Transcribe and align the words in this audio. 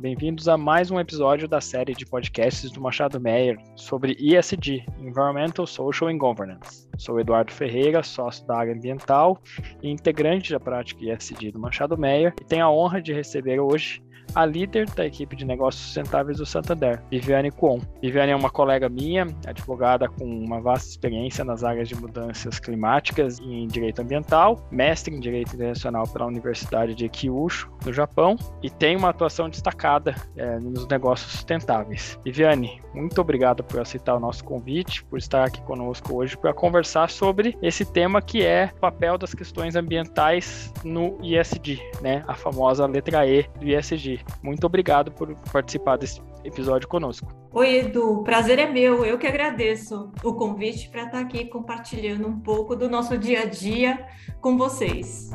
Bem-vindos 0.00 0.46
a 0.46 0.56
mais 0.56 0.92
um 0.92 1.00
episódio 1.00 1.48
da 1.48 1.60
série 1.60 1.92
de 1.92 2.06
podcasts 2.06 2.70
do 2.70 2.80
Machado 2.80 3.18
Meyer 3.20 3.58
sobre 3.74 4.16
ESG, 4.20 4.86
Environmental, 5.00 5.66
Social 5.66 6.08
and 6.08 6.18
Governance. 6.18 6.88
Sou 6.96 7.18
Eduardo 7.18 7.50
Ferreira, 7.50 8.00
sócio 8.04 8.46
da 8.46 8.58
área 8.58 8.72
ambiental 8.72 9.42
e 9.82 9.90
integrante 9.90 10.52
da 10.52 10.60
prática 10.60 11.04
ESG 11.04 11.50
do 11.50 11.58
Machado 11.58 11.98
Meyer, 11.98 12.32
e 12.40 12.44
tenho 12.44 12.64
a 12.64 12.70
honra 12.70 13.02
de 13.02 13.12
receber 13.12 13.58
hoje 13.58 14.00
a 14.38 14.46
líder 14.46 14.88
da 14.90 15.04
equipe 15.04 15.34
de 15.34 15.44
negócios 15.44 15.82
sustentáveis 15.82 16.38
do 16.38 16.46
Santander, 16.46 17.02
Viviane 17.10 17.50
Kuon. 17.50 17.80
Viviane 18.00 18.30
é 18.30 18.36
uma 18.36 18.48
colega 18.48 18.88
minha, 18.88 19.26
advogada 19.44 20.08
com 20.08 20.24
uma 20.24 20.60
vasta 20.60 20.88
experiência 20.88 21.44
nas 21.44 21.64
áreas 21.64 21.88
de 21.88 21.96
mudanças 21.96 22.60
climáticas 22.60 23.40
e 23.40 23.52
em 23.52 23.66
direito 23.66 24.00
ambiental, 24.00 24.64
mestre 24.70 25.12
em 25.12 25.18
direito 25.18 25.56
internacional 25.56 26.06
pela 26.06 26.24
Universidade 26.26 26.94
de 26.94 27.08
Kyushu, 27.08 27.68
no 27.84 27.92
Japão, 27.92 28.36
e 28.62 28.70
tem 28.70 28.94
uma 28.94 29.08
atuação 29.08 29.50
destacada 29.50 30.14
é, 30.36 30.60
nos 30.60 30.86
negócios 30.86 31.32
sustentáveis. 31.32 32.16
Viviane, 32.24 32.80
muito 32.94 33.20
obrigado 33.20 33.64
por 33.64 33.80
aceitar 33.80 34.14
o 34.14 34.20
nosso 34.20 34.44
convite, 34.44 35.04
por 35.06 35.18
estar 35.18 35.48
aqui 35.48 35.60
conosco 35.62 36.14
hoje 36.14 36.36
para 36.36 36.54
conversar 36.54 37.10
sobre 37.10 37.58
esse 37.60 37.84
tema 37.84 38.22
que 38.22 38.44
é 38.44 38.70
o 38.76 38.80
papel 38.80 39.18
das 39.18 39.34
questões 39.34 39.74
ambientais 39.74 40.72
no 40.84 41.18
ISD, 41.22 41.80
né? 42.00 42.24
A 42.28 42.34
famosa 42.34 42.86
letra 42.86 43.26
E 43.26 43.44
do 43.58 43.66
ISD. 43.66 44.24
Muito 44.42 44.64
obrigado 44.64 45.12
por 45.12 45.34
participar 45.52 45.96
desse 45.96 46.20
episódio 46.44 46.88
conosco. 46.88 47.28
Oi, 47.52 47.78
Edu, 47.78 48.22
prazer 48.22 48.58
é 48.58 48.70
meu. 48.70 49.04
Eu 49.04 49.18
que 49.18 49.26
agradeço 49.26 50.12
o 50.22 50.34
convite 50.34 50.88
para 50.88 51.04
estar 51.04 51.20
aqui 51.20 51.46
compartilhando 51.46 52.26
um 52.26 52.38
pouco 52.40 52.76
do 52.76 52.88
nosso 52.88 53.16
dia 53.16 53.42
a 53.42 53.44
dia 53.46 54.06
com 54.40 54.56
vocês. 54.56 55.30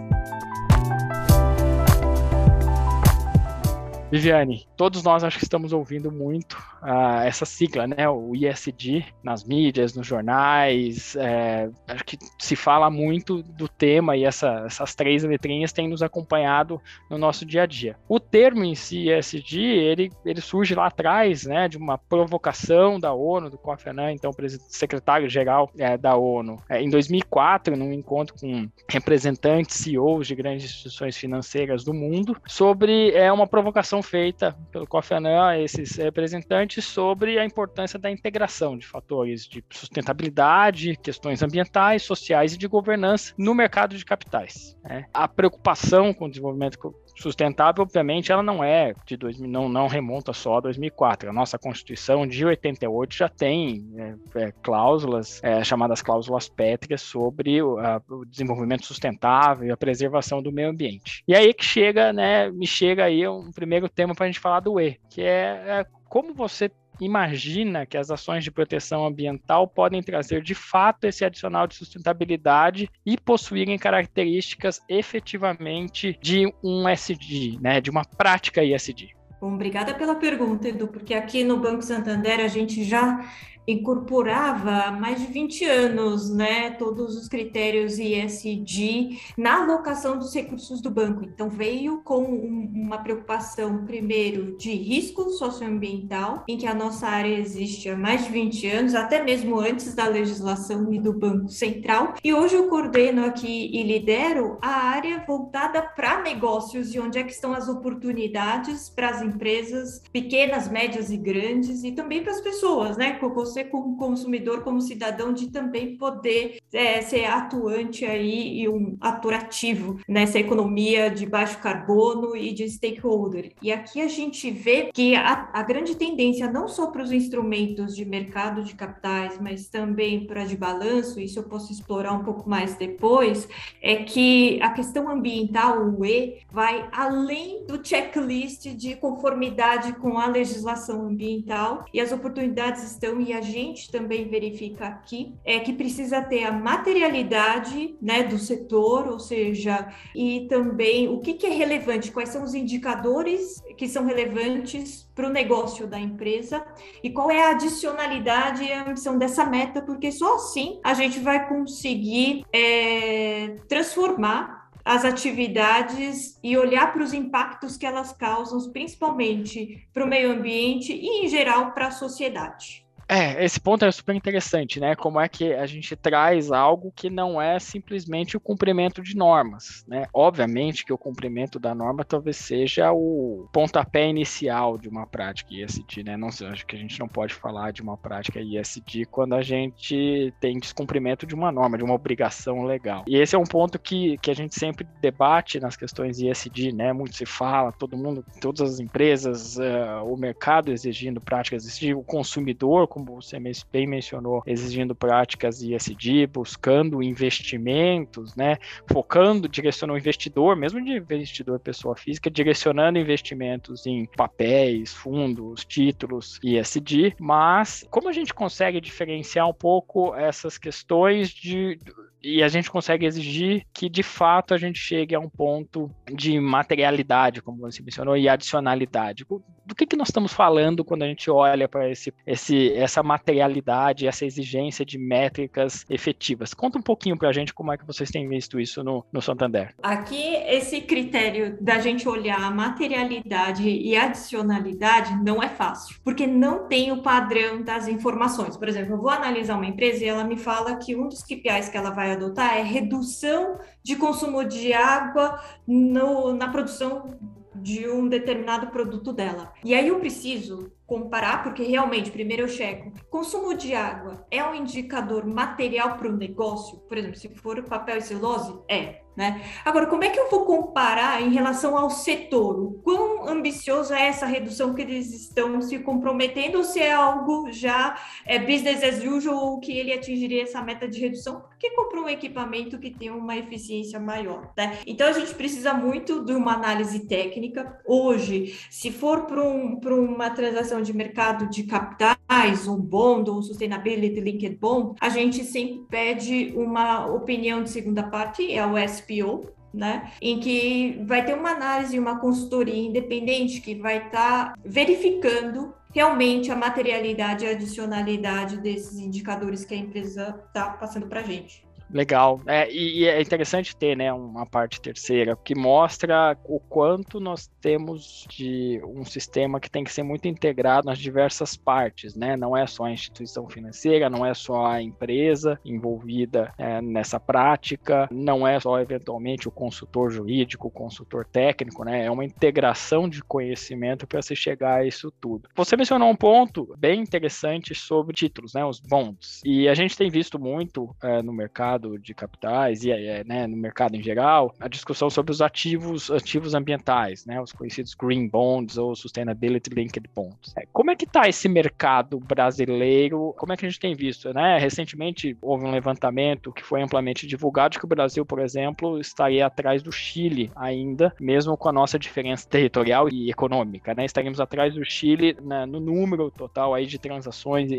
Viviane, 4.13 4.67
todos 4.77 5.01
nós 5.01 5.23
acho 5.23 5.39
que 5.39 5.43
estamos 5.43 5.73
ouvindo 5.73 6.11
muito 6.11 6.53
uh, 6.83 7.23
essa 7.25 7.45
sigla, 7.45 7.87
né? 7.87 8.07
O 8.07 8.35
ISD 8.35 9.03
nas 9.23 9.43
mídias, 9.43 9.95
nos 9.95 10.05
jornais. 10.05 11.15
É, 11.15 11.67
acho 11.87 12.05
que 12.05 12.19
se 12.37 12.55
fala 12.55 12.91
muito 12.91 13.41
do 13.41 13.67
tema 13.67 14.15
e 14.15 14.23
essa, 14.23 14.65
essas 14.67 14.93
três 14.93 15.23
letrinhas 15.23 15.73
têm 15.73 15.89
nos 15.89 16.03
acompanhado 16.03 16.79
no 17.09 17.17
nosso 17.17 17.43
dia 17.43 17.63
a 17.63 17.65
dia. 17.65 17.97
O 18.07 18.19
termo 18.19 18.63
em 18.63 18.75
si, 18.75 19.09
ISD, 19.09 19.59
ele, 19.59 20.11
ele 20.23 20.41
surge 20.41 20.75
lá 20.75 20.85
atrás, 20.85 21.45
né? 21.45 21.67
De 21.67 21.79
uma 21.79 21.97
provocação 21.97 22.99
da 22.99 23.11
ONU, 23.11 23.49
do 23.49 23.57
Kofi 23.57 23.89
Annan, 23.89 24.11
então 24.11 24.29
secretário-geral 24.69 25.71
é, 25.75 25.97
da 25.97 26.15
ONU, 26.15 26.57
é, 26.69 26.79
em 26.79 26.89
2004, 26.91 27.75
num 27.75 27.91
encontro 27.91 28.35
com 28.39 28.69
representantes, 28.87 29.77
CEOs 29.77 30.27
de 30.27 30.35
grandes 30.35 30.65
instituições 30.65 31.17
financeiras 31.17 31.83
do 31.83 31.95
mundo, 31.95 32.37
sobre 32.45 33.09
é, 33.13 33.31
uma 33.31 33.47
provocação 33.47 34.02
feita 34.03 34.55
pelo 34.71 34.85
Kofi 34.85 35.13
Annan 35.13 35.47
a 35.47 35.59
esses 35.59 35.95
representantes 35.95 36.85
sobre 36.85 37.39
a 37.39 37.45
importância 37.45 37.97
da 37.97 38.11
integração 38.11 38.77
de 38.77 38.85
fatores 38.85 39.47
de 39.47 39.63
sustentabilidade, 39.71 40.97
questões 41.01 41.41
ambientais, 41.41 42.03
sociais 42.03 42.53
e 42.53 42.57
de 42.57 42.67
governança 42.67 43.33
no 43.37 43.55
mercado 43.55 43.97
de 43.97 44.05
capitais. 44.05 44.77
Né? 44.83 45.05
A 45.13 45.27
preocupação 45.27 46.13
com 46.13 46.25
o 46.25 46.29
desenvolvimento 46.29 46.93
sustentável, 47.15 47.83
obviamente, 47.83 48.31
ela 48.31 48.43
não 48.43 48.63
é 48.63 48.93
de 49.05 49.15
2000, 49.17 49.49
não, 49.49 49.69
não 49.69 49.87
remonta 49.87 50.33
só 50.33 50.57
a 50.57 50.61
2004. 50.61 51.29
A 51.29 51.33
nossa 51.33 51.57
Constituição 51.57 52.27
de 52.27 52.45
88 52.45 53.15
já 53.15 53.29
tem 53.29 53.85
é, 53.97 54.15
é, 54.35 54.53
cláusulas 54.61 55.43
é, 55.43 55.63
chamadas 55.63 56.01
cláusulas 56.01 56.49
pétreas 56.49 57.01
sobre 57.01 57.61
o, 57.61 57.77
a, 57.79 58.01
o, 58.09 58.25
desenvolvimento 58.25 58.85
sustentável 58.85 59.67
e 59.67 59.71
a 59.71 59.77
preservação 59.77 60.41
do 60.41 60.51
meio 60.51 60.69
ambiente. 60.69 61.23
E 61.27 61.35
aí 61.35 61.53
que 61.53 61.65
chega, 61.65 62.11
né, 62.11 62.49
me 62.49 62.67
chega 62.67 63.05
aí 63.05 63.27
um 63.27 63.51
primeiro 63.51 63.87
tema 63.87 64.13
para 64.13 64.25
a 64.25 64.27
gente 64.27 64.39
falar 64.39 64.59
do 64.59 64.79
E, 64.79 64.99
que 65.09 65.21
é, 65.21 65.63
é 65.67 65.85
como 66.09 66.33
você 66.33 66.69
imagina 66.99 67.85
que 67.85 67.97
as 67.97 68.09
ações 68.11 68.43
de 68.43 68.51
proteção 68.51 69.05
ambiental 69.05 69.67
podem 69.67 70.01
trazer 70.01 70.41
de 70.41 70.55
fato 70.55 71.05
esse 71.05 71.25
adicional 71.25 71.67
de 71.67 71.75
sustentabilidade 71.75 72.89
e 73.05 73.17
possuírem 73.17 73.77
características 73.77 74.81
efetivamente 74.87 76.17
de 76.21 76.51
um 76.63 76.87
SD, 76.87 77.57
né, 77.61 77.81
de 77.81 77.89
uma 77.89 78.03
prática 78.05 78.63
ISD? 78.63 79.09
Bom, 79.43 79.55
obrigada 79.55 79.93
pela 79.93 80.15
pergunta, 80.15 80.69
Edu, 80.69 80.87
porque 80.87 81.13
aqui 81.13 81.43
no 81.43 81.59
Banco 81.59 81.81
Santander 81.81 82.39
a 82.39 82.47
gente 82.47 82.81
já 82.83 83.29
incorporava 83.67 84.71
há 84.71 84.91
mais 84.91 85.19
de 85.19 85.27
20 85.27 85.65
anos, 85.65 86.29
né, 86.29 86.71
todos 86.71 87.15
os 87.15 87.27
critérios 87.27 87.97
ESG 87.97 89.19
na 89.37 89.63
alocação 89.63 90.17
dos 90.17 90.33
recursos 90.33 90.81
do 90.81 90.89
banco. 90.89 91.23
Então 91.23 91.49
veio 91.49 92.01
com 92.03 92.23
um, 92.23 92.71
uma 92.73 92.97
preocupação 92.97 93.85
primeiro 93.85 94.57
de 94.57 94.71
risco 94.73 95.29
socioambiental, 95.31 96.43
em 96.47 96.57
que 96.57 96.67
a 96.67 96.73
nossa 96.73 97.07
área 97.07 97.37
existe 97.37 97.89
há 97.89 97.95
mais 97.95 98.25
de 98.25 98.31
20 98.31 98.67
anos, 98.67 98.95
até 98.95 99.23
mesmo 99.23 99.59
antes 99.59 99.93
da 99.93 100.07
legislação 100.07 100.91
e 100.93 100.99
do 100.99 101.13
Banco 101.13 101.49
Central. 101.49 102.13
E 102.23 102.33
hoje 102.33 102.55
eu 102.55 102.67
coordeno 102.67 103.25
aqui 103.25 103.69
e 103.73 103.83
lidero 103.83 104.57
a 104.61 104.69
área 104.69 105.23
voltada 105.25 105.81
para 105.81 106.21
negócios 106.21 106.93
e 106.93 106.99
onde 106.99 107.17
é 107.17 107.23
que 107.23 107.31
estão 107.31 107.53
as 107.53 107.67
oportunidades 107.67 108.89
para 108.89 109.09
as 109.09 109.21
empresas 109.21 110.01
pequenas, 110.11 110.69
médias 110.69 111.09
e 111.09 111.17
grandes 111.17 111.83
e 111.83 111.91
também 111.91 112.23
para 112.23 112.31
as 112.31 112.41
pessoas, 112.41 112.97
né, 112.97 113.13
você 113.53 113.63
como 113.63 113.95
consumidor, 113.97 114.63
como 114.63 114.81
cidadão, 114.81 115.31
de 115.31 115.51
também 115.51 115.95
poder 115.95 116.57
é, 116.73 117.01
ser 117.01 117.25
atuante 117.25 118.03
aí 118.03 118.61
e 118.61 118.67
um 118.67 118.97
ator 118.99 119.33
ativo 119.33 119.99
nessa 120.07 120.39
economia 120.39 121.09
de 121.09 121.25
baixo 121.25 121.59
carbono 121.59 122.35
e 122.35 122.51
de 122.51 122.67
stakeholder. 122.69 123.51
E 123.61 123.71
aqui 123.71 124.01
a 124.01 124.07
gente 124.07 124.49
vê 124.49 124.89
que 124.91 125.15
a, 125.15 125.49
a 125.53 125.61
grande 125.61 125.95
tendência, 125.95 126.51
não 126.51 126.67
só 126.67 126.87
para 126.87 127.03
os 127.03 127.11
instrumentos 127.11 127.95
de 127.95 128.03
mercado 128.03 128.63
de 128.63 128.73
capitais, 128.73 129.39
mas 129.39 129.67
também 129.67 130.25
para 130.25 130.45
de 130.45 130.57
balanço, 130.57 131.19
isso 131.19 131.39
eu 131.39 131.43
posso 131.43 131.71
explorar 131.71 132.13
um 132.13 132.23
pouco 132.23 132.49
mais 132.49 132.75
depois, 132.75 133.47
é 133.81 133.97
que 133.97 134.59
a 134.61 134.71
questão 134.71 135.09
ambiental, 135.09 135.89
o 135.89 136.05
E, 136.05 136.39
vai 136.51 136.89
além 136.91 137.65
do 137.65 137.85
checklist 137.85 138.67
de 138.75 138.95
conformidade 138.95 139.93
com 139.93 140.17
a 140.17 140.27
legislação 140.27 141.05
ambiental 141.05 141.85
e 141.93 141.99
as 141.99 142.11
oportunidades 142.11 142.83
estão 142.83 143.21
e 143.21 143.33
a 143.33 143.42
gente 143.43 143.91
também 143.91 144.27
verifica 144.27 144.87
aqui 144.87 145.35
é 145.45 145.59
que 145.59 145.71
precisa 145.71 146.21
ter 146.21 146.43
a 146.45 146.51
materialidade 146.51 147.95
né, 148.01 148.23
do 148.23 148.39
setor, 148.39 149.07
ou 149.07 149.19
seja, 149.19 149.87
e 150.15 150.47
também 150.49 151.07
o 151.07 151.19
que, 151.19 151.35
que 151.35 151.45
é 151.45 151.51
relevante, 151.51 152.11
quais 152.11 152.29
são 152.29 152.43
os 152.43 152.55
indicadores 152.55 153.61
que 153.77 153.87
são 153.87 154.05
relevantes 154.05 155.07
para 155.13 155.27
o 155.27 155.31
negócio 155.31 155.85
da 155.85 155.99
empresa 155.99 156.65
e 157.03 157.11
qual 157.11 157.29
é 157.29 157.43
a 157.43 157.51
adicionalidade 157.51 158.63
e 158.63 158.71
a 158.71 158.89
ambição 158.89 159.17
dessa 159.17 159.45
meta, 159.45 159.81
porque 159.81 160.11
só 160.11 160.35
assim 160.35 160.79
a 160.83 160.93
gente 160.95 161.19
vai 161.19 161.47
conseguir 161.47 162.43
é, 162.51 163.57
transformar 163.67 164.63
as 164.85 165.05
atividades 165.05 166.37
e 166.43 166.57
olhar 166.57 166.91
para 166.91 167.03
os 167.03 167.13
impactos 167.13 167.77
que 167.77 167.85
elas 167.85 168.11
causam, 168.11 168.71
principalmente 168.71 169.87
para 169.93 170.03
o 170.03 170.07
meio 170.07 170.31
ambiente 170.31 170.91
e, 170.93 171.25
em 171.25 171.29
geral, 171.29 171.71
para 171.71 171.87
a 171.87 171.91
sociedade. 171.91 172.82
É, 173.13 173.45
esse 173.45 173.59
ponto 173.59 173.85
é 173.85 173.91
super 173.91 174.15
interessante, 174.15 174.79
né? 174.79 174.95
Como 174.95 175.19
é 175.19 175.29
que 175.29 175.53
a 175.53 175.67
gente 175.67 175.95
traz 175.95 176.51
algo 176.51 176.91
que 176.95 177.11
não 177.11 177.39
é 177.39 177.59
simplesmente 177.59 178.35
o 178.35 178.39
cumprimento 178.39 179.03
de 179.03 179.15
normas, 179.15 179.85
né? 179.87 180.07
Obviamente 180.11 180.83
que 180.83 180.91
o 180.91 180.97
cumprimento 180.97 181.59
da 181.59 181.75
norma 181.75 182.03
talvez 182.03 182.37
seja 182.37 182.91
o 182.91 183.47
pontapé 183.53 184.09
inicial 184.09 184.79
de 184.79 184.89
uma 184.89 185.05
prática 185.05 185.53
ISD, 185.53 186.03
né? 186.03 186.17
Não 186.17 186.31
sei, 186.31 186.47
acho 186.47 186.65
que 186.65 186.75
a 186.75 186.79
gente 186.79 186.99
não 186.99 187.07
pode 187.07 187.35
falar 187.35 187.71
de 187.71 187.83
uma 187.83 187.95
prática 187.95 188.41
ISD 188.41 189.05
quando 189.05 189.35
a 189.35 189.43
gente 189.43 190.33
tem 190.39 190.57
descumprimento 190.57 191.27
de 191.27 191.35
uma 191.35 191.51
norma, 191.51 191.77
de 191.77 191.83
uma 191.83 191.93
obrigação 191.93 192.63
legal. 192.63 193.05
E 193.07 193.17
esse 193.17 193.35
é 193.35 193.37
um 193.37 193.43
ponto 193.43 193.77
que, 193.77 194.17
que 194.23 194.31
a 194.31 194.35
gente 194.35 194.57
sempre 194.57 194.87
debate 194.99 195.59
nas 195.59 195.77
questões 195.77 196.19
ISD, 196.19 196.71
né? 196.71 196.91
Muito 196.91 197.15
se 197.15 197.27
fala, 197.27 197.71
todo 197.71 197.95
mundo, 197.95 198.25
todas 198.41 198.61
as 198.61 198.79
empresas, 198.79 199.57
uh, 199.57 200.03
o 200.03 200.17
mercado 200.17 200.71
exigindo 200.71 201.21
práticas 201.21 201.63
ISD, 201.63 201.93
o 201.93 202.01
consumidor 202.01 202.87
como 202.87 203.02
você 203.03 203.37
bem 203.71 203.87
mencionou, 203.87 204.43
exigindo 204.45 204.95
práticas 204.95 205.61
ESG, 205.61 206.27
buscando 206.27 207.01
investimentos, 207.01 208.35
né, 208.35 208.57
focando, 208.87 209.47
direcionando 209.47 209.95
o 209.95 209.99
investidor, 209.99 210.55
mesmo 210.55 210.83
de 210.83 210.91
investidor 210.91 211.59
pessoa 211.59 211.95
física, 211.95 212.29
direcionando 212.29 212.99
investimentos 212.99 213.85
em 213.85 214.05
papéis, 214.05 214.93
fundos, 214.93 215.65
títulos 215.65 216.39
ESG, 216.43 217.15
mas 217.19 217.85
como 217.89 218.09
a 218.09 218.13
gente 218.13 218.33
consegue 218.33 218.79
diferenciar 218.79 219.47
um 219.47 219.53
pouco 219.53 220.15
essas 220.15 220.57
questões 220.57 221.29
de 221.29 221.79
e 222.23 222.41
a 222.41 222.47
gente 222.47 222.71
consegue 222.71 223.05
exigir 223.05 223.65
que 223.73 223.89
de 223.89 224.01
fato 224.01 224.53
a 224.53 224.57
gente 224.57 224.79
chegue 224.79 225.13
a 225.13 225.19
um 225.19 225.29
ponto 225.29 225.91
de 226.11 226.39
materialidade, 226.39 227.41
como 227.41 227.57
você 227.57 227.83
mencionou, 227.83 228.15
e 228.15 228.29
adicionalidade. 228.29 229.25
Do 229.65 229.75
que, 229.75 229.85
que 229.85 229.95
nós 229.95 230.09
estamos 230.09 230.31
falando 230.33 230.83
quando 230.85 231.03
a 231.03 231.07
gente 231.07 231.29
olha 231.29 231.67
para 231.67 231.89
esse, 231.89 232.13
esse, 232.25 232.73
essa 232.73 233.03
materialidade, 233.03 234.07
essa 234.07 234.25
exigência 234.25 234.85
de 234.85 234.97
métricas 234.97 235.85
efetivas? 235.89 236.53
Conta 236.53 236.77
um 236.77 236.81
pouquinho 236.81 237.17
para 237.17 237.29
a 237.29 237.33
gente 237.33 237.53
como 237.53 237.71
é 237.71 237.77
que 237.77 237.85
vocês 237.85 238.09
têm 238.09 238.27
visto 238.27 238.59
isso 238.59 238.83
no, 238.83 239.05
no 239.11 239.21
Santander. 239.21 239.73
Aqui, 239.81 240.35
esse 240.47 240.81
critério 240.81 241.57
da 241.61 241.79
gente 241.79 242.07
olhar 242.07 242.41
a 242.41 242.51
materialidade 242.51 243.67
e 243.67 243.97
adicionalidade 243.97 245.15
não 245.23 245.41
é 245.41 245.49
fácil, 245.49 245.97
porque 246.03 246.25
não 246.25 246.67
tem 246.67 246.91
o 246.91 247.01
padrão 247.01 247.61
das 247.61 247.87
informações. 247.87 248.55
Por 248.55 248.69
exemplo, 248.69 248.93
eu 248.93 249.01
vou 249.01 249.09
analisar 249.09 249.55
uma 249.55 249.65
empresa 249.65 250.03
e 250.03 250.07
ela 250.07 250.23
me 250.23 250.37
fala 250.37 250.77
que 250.77 250.95
um 250.95 251.07
dos 251.07 251.23
KPIs 251.23 251.69
que 251.69 251.77
ela 251.77 251.89
vai 251.89 252.12
adotar 252.13 252.57
é 252.57 252.61
redução 252.61 253.59
de 253.81 253.95
consumo 253.95 254.43
de 254.43 254.73
água 254.73 255.41
no, 255.67 256.33
na 256.33 256.49
produção 256.49 257.17
de 257.55 257.87
um 257.87 258.07
determinado 258.07 258.67
produto 258.67 259.13
dela. 259.13 259.53
E 259.63 259.73
aí 259.73 259.87
eu 259.87 259.99
preciso 259.99 260.71
comparar, 260.85 261.43
porque 261.43 261.63
realmente, 261.63 262.11
primeiro 262.11 262.43
eu 262.43 262.47
checo, 262.47 262.91
consumo 263.09 263.53
de 263.55 263.73
água 263.73 264.25
é 264.29 264.43
um 264.43 264.53
indicador 264.53 265.25
material 265.25 265.97
para 265.97 266.09
o 266.09 266.15
negócio? 266.15 266.79
Por 266.79 266.97
exemplo, 266.97 267.17
se 267.17 267.29
for 267.29 267.63
papel 267.63 267.97
e 267.97 268.01
celulose, 268.01 268.59
é. 268.67 269.01
Né? 269.15 269.43
Agora, 269.63 269.85
como 269.85 270.03
é 270.03 270.09
que 270.09 270.19
eu 270.19 270.29
vou 270.29 270.43
comparar 270.43 271.21
em 271.21 271.31
relação 271.31 271.77
ao 271.77 271.89
setor? 271.89 272.59
O 272.59 272.71
quão 272.83 273.12
ambiciosa 273.27 273.97
é 273.97 274.07
essa 274.07 274.25
redução 274.25 274.73
que 274.73 274.81
eles 274.81 275.13
estão 275.13 275.61
se 275.61 275.79
comprometendo 275.79 276.57
ou 276.57 276.63
se 276.63 276.79
é 276.79 276.93
algo 276.93 277.51
já 277.51 277.97
é 278.25 278.39
business 278.39 278.83
as 278.83 279.03
usual 279.03 279.59
que 279.59 279.77
ele 279.77 279.93
atingiria 279.93 280.43
essa 280.43 280.61
meta 280.61 280.87
de 280.87 280.99
redução 280.99 281.41
porque 281.63 281.77
comprou 281.77 282.03
um 282.03 282.09
equipamento 282.09 282.77
que 282.77 282.91
tem 282.91 283.09
uma 283.09 283.37
eficiência 283.37 283.97
maior, 283.97 284.51
né? 284.57 284.79
Então, 284.85 285.07
a 285.07 285.13
gente 285.13 285.33
precisa 285.33 285.73
muito 285.73 286.25
de 286.25 286.33
uma 286.33 286.55
análise 286.55 287.07
técnica. 287.07 287.79
Hoje, 287.85 288.59
se 288.69 288.91
for 288.91 289.21
para 289.21 289.41
um, 289.41 289.79
uma 289.79 290.29
transação 290.29 290.81
de 290.81 290.91
mercado 290.91 291.49
de 291.49 291.63
capitais, 291.63 292.67
um 292.67 292.75
bond 292.75 293.29
ou 293.29 293.37
um 293.37 293.41
sustainability 293.41 294.19
linked 294.19 294.57
bond, 294.57 294.97
a 294.99 295.07
gente 295.07 295.45
sempre 295.45 295.85
pede 295.89 296.53
uma 296.57 297.05
opinião 297.05 297.63
de 297.63 297.69
segunda 297.69 298.03
parte, 298.03 298.51
é 298.51 298.65
o 298.65 298.75
SPO, 298.85 299.47
né? 299.73 300.11
Em 300.21 300.39
que 300.39 301.01
vai 301.05 301.25
ter 301.25 301.33
uma 301.33 301.51
análise, 301.51 301.97
uma 301.97 302.19
consultoria 302.19 302.75
independente 302.75 303.59
que 303.59 303.75
vai 303.75 304.05
estar 304.05 304.53
tá 304.53 304.53
verificando 304.63 305.73
realmente 305.93 306.51
a 306.51 306.55
materialidade 306.55 307.45
e 307.45 307.47
a 307.47 307.51
adicionalidade 307.51 308.57
desses 308.57 308.97
indicadores 308.97 309.63
que 309.65 309.73
a 309.73 309.77
empresa 309.77 310.39
está 310.47 310.69
passando 310.71 311.07
para 311.07 311.21
a 311.21 311.23
gente. 311.23 311.62
Legal. 311.93 312.41
É, 312.47 312.69
e, 312.71 313.05
é 313.05 313.21
interessante 313.21 313.75
ter 313.75 313.95
né, 313.95 314.11
uma 314.11 314.47
parte 314.47 314.81
terceira, 314.81 315.35
que 315.35 315.53
mostra 315.53 316.35
o 316.43 316.59
quanto 316.59 317.19
nós 317.19 317.47
temos 317.61 318.25
de 318.29 318.81
um 318.83 319.05
sistema 319.05 319.59
que 319.59 319.69
tem 319.69 319.83
que 319.83 319.93
ser 319.93 320.01
muito 320.01 320.27
integrado 320.27 320.87
nas 320.87 320.97
diversas 320.97 321.55
partes, 321.55 322.15
né? 322.15 322.35
Não 322.35 322.57
é 322.57 322.65
só 322.65 322.85
a 322.85 322.91
instituição 322.91 323.47
financeira, 323.47 324.09
não 324.09 324.25
é 324.25 324.33
só 324.33 324.65
a 324.65 324.81
empresa 324.81 325.59
envolvida 325.63 326.51
é, 326.57 326.81
nessa 326.81 327.19
prática, 327.19 328.09
não 328.11 328.47
é 328.47 328.59
só 328.59 328.79
eventualmente 328.79 329.47
o 329.47 329.51
consultor 329.51 330.11
jurídico, 330.11 330.67
o 330.67 330.71
consultor 330.71 331.25
técnico, 331.25 331.83
né? 331.83 332.05
É 332.05 332.11
uma 332.11 332.25
integração 332.25 333.07
de 333.07 333.21
conhecimento 333.23 334.07
para 334.07 334.21
se 334.21 334.35
chegar 334.35 334.79
a 334.79 334.85
isso 334.85 335.11
tudo. 335.11 335.47
Você 335.55 335.77
mencionou 335.77 336.09
um 336.09 336.15
ponto 336.15 336.73
bem 336.77 337.01
interessante 337.01 337.75
sobre 337.75 338.15
títulos, 338.15 338.53
né? 338.55 338.65
Os 338.65 338.79
bonds. 338.79 339.41
E 339.45 339.69
a 339.69 339.75
gente 339.75 339.95
tem 339.95 340.09
visto 340.09 340.39
muito 340.39 340.95
é, 341.03 341.21
no 341.21 341.31
mercado 341.31 341.82
mercado 341.83 341.99
de 341.99 342.13
capitais 342.13 342.83
e 342.83 342.91
é, 342.91 343.23
né, 343.23 343.47
no 343.47 343.57
mercado 343.57 343.95
em 343.95 344.01
geral, 344.01 344.53
a 344.59 344.67
discussão 344.67 345.09
sobre 345.09 345.31
os 345.31 345.41
ativos, 345.41 346.09
ativos 346.09 346.53
ambientais, 346.53 347.25
né, 347.25 347.41
os 347.41 347.51
conhecidos 347.51 347.93
green 347.93 348.27
bonds 348.27 348.77
ou 348.77 348.95
sustainability 348.95 349.69
linked 349.69 350.09
bonds. 350.15 350.53
É, 350.57 350.65
como 350.71 350.91
é 350.91 350.95
que 350.95 351.05
está 351.05 351.27
esse 351.27 351.47
mercado 351.49 352.19
brasileiro? 352.19 353.33
Como 353.37 353.53
é 353.53 353.57
que 353.57 353.65
a 353.65 353.69
gente 353.69 353.79
tem 353.79 353.95
visto? 353.95 354.33
Né? 354.33 354.57
Recentemente 354.57 355.37
houve 355.41 355.65
um 355.65 355.71
levantamento 355.71 356.51
que 356.51 356.63
foi 356.63 356.81
amplamente 356.81 357.27
divulgado 357.27 357.77
que 357.77 357.85
o 357.85 357.87
Brasil, 357.87 358.25
por 358.25 358.39
exemplo, 358.39 358.99
estaria 358.99 359.45
atrás 359.45 359.81
do 359.81 359.91
Chile 359.91 360.51
ainda, 360.55 361.13
mesmo 361.19 361.57
com 361.57 361.69
a 361.69 361.73
nossa 361.73 361.99
diferença 361.99 362.47
territorial 362.47 363.09
e 363.09 363.29
econômica, 363.29 363.93
né? 363.93 364.05
Estaríamos 364.05 364.39
atrás 364.39 364.73
do 364.73 364.85
Chile 364.85 365.35
né, 365.41 365.65
no 365.65 365.79
número 365.79 366.29
total 366.31 366.73
aí 366.73 366.85
de 366.85 366.97
transações 366.97 367.71
e, 367.71 367.75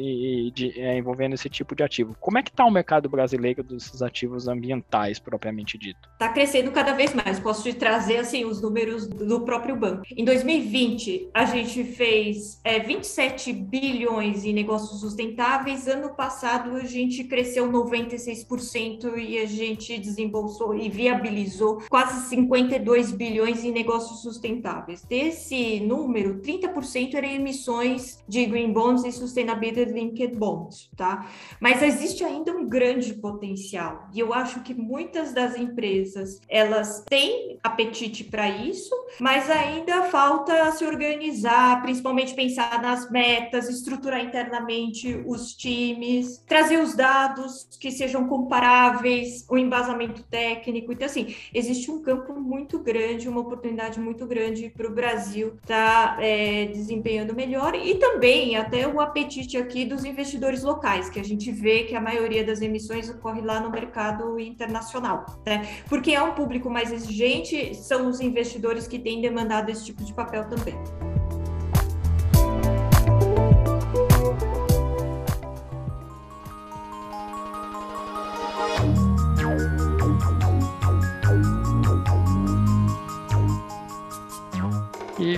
e 0.48 0.50
de, 0.50 0.80
é, 0.80 0.96
envolvendo 0.96 1.34
esse 1.34 1.48
tipo 1.48 1.74
de 1.74 1.82
ativo. 1.82 2.16
Como 2.20 2.38
é 2.38 2.42
que 2.42 2.50
está 2.50 2.64
o 2.64 2.70
mercado 2.70 3.08
brasileiro 3.08 3.62
dos 3.62 3.93
esses 3.94 4.02
ativos 4.02 4.48
ambientais 4.48 5.18
propriamente 5.18 5.78
dito? 5.78 6.08
Está 6.12 6.28
crescendo 6.28 6.70
cada 6.72 6.92
vez 6.92 7.14
mais. 7.14 7.38
Posso 7.38 7.62
te 7.62 7.74
trazer 7.74 8.16
assim 8.16 8.44
os 8.44 8.60
números 8.60 9.06
do 9.06 9.40
próprio 9.42 9.76
banco. 9.76 10.02
Em 10.10 10.24
2020, 10.24 11.30
a 11.32 11.44
gente 11.44 11.84
fez 11.84 12.60
é, 12.64 12.80
27 12.80 13.52
bilhões 13.52 14.44
em 14.44 14.52
negócios 14.52 15.00
sustentáveis. 15.00 15.86
Ano 15.86 16.14
passado, 16.14 16.76
a 16.76 16.84
gente 16.84 17.24
cresceu 17.24 17.70
96% 17.70 19.16
e 19.16 19.38
a 19.38 19.46
gente 19.46 19.96
desembolsou 19.98 20.74
e 20.74 20.88
viabilizou 20.88 21.82
quase 21.88 22.28
52 22.28 23.12
bilhões 23.12 23.64
em 23.64 23.70
negócios 23.70 24.22
sustentáveis. 24.22 25.02
Desse 25.04 25.80
número, 25.80 26.40
30% 26.40 27.14
eram 27.14 27.28
emissões 27.28 28.18
de 28.28 28.44
green 28.46 28.72
bonds 28.72 29.04
e 29.04 29.12
sustainability 29.12 29.92
linked 29.92 30.36
bonds, 30.36 30.90
tá? 30.96 31.28
Mas 31.60 31.82
existe 31.82 32.24
ainda 32.24 32.52
um 32.52 32.66
grande 32.66 33.14
potencial 33.14 33.83
social. 33.84 34.08
E 34.12 34.20
eu 34.20 34.32
acho 34.32 34.60
que 34.60 34.74
muitas 34.74 35.32
das 35.32 35.56
empresas, 35.56 36.40
elas 36.48 37.04
têm 37.08 37.58
apetite 37.62 38.24
para 38.24 38.48
isso, 38.48 38.94
mas 39.18 39.50
ainda 39.50 40.04
falta 40.04 40.70
se 40.72 40.84
organizar, 40.84 41.82
principalmente 41.82 42.34
pensar 42.34 42.80
nas 42.82 43.10
metas, 43.10 43.68
estruturar 43.68 44.20
internamente 44.20 45.22
os 45.26 45.54
times, 45.54 46.42
trazer 46.46 46.78
os 46.78 46.94
dados 46.94 47.68
que 47.78 47.90
sejam 47.90 48.26
comparáveis, 48.26 49.44
o 49.48 49.58
embasamento 49.58 50.22
técnico. 50.24 50.92
Então, 50.92 51.06
assim, 51.06 51.34
existe 51.52 51.90
um 51.90 52.02
campo 52.02 52.34
muito 52.34 52.78
grande, 52.78 53.28
uma 53.28 53.40
oportunidade 53.40 54.00
muito 54.00 54.26
grande 54.26 54.70
para 54.70 54.88
o 54.88 54.94
Brasil 54.94 55.54
estar 55.62 56.16
tá, 56.16 56.22
é, 56.22 56.66
desempenhando 56.66 57.34
melhor 57.34 57.74
e 57.74 57.94
também 57.96 58.56
até 58.56 58.86
o 58.86 59.00
apetite 59.00 59.56
aqui 59.56 59.84
dos 59.84 60.04
investidores 60.04 60.62
locais, 60.62 61.08
que 61.08 61.20
a 61.20 61.24
gente 61.24 61.50
vê 61.50 61.84
que 61.84 61.94
a 61.94 62.00
maioria 62.00 62.44
das 62.44 62.60
emissões 62.60 63.08
ocorre 63.08 63.40
lá 63.40 63.60
no 63.60 63.70
mercado 63.70 64.38
internacional, 64.38 65.24
né? 65.46 65.66
Porque 65.88 66.12
é 66.12 66.22
um 66.22 66.34
público 66.34 66.70
mais 66.70 66.92
exigente, 66.92 67.74
são 67.74 68.08
os 68.08 68.20
investidores 68.20 68.86
que 68.86 68.98
têm 69.04 69.20
demandado 69.20 69.68
esse 69.68 69.84
tipo 69.84 70.02
de 70.02 70.12
papel 70.12 70.48
também. 70.48 70.74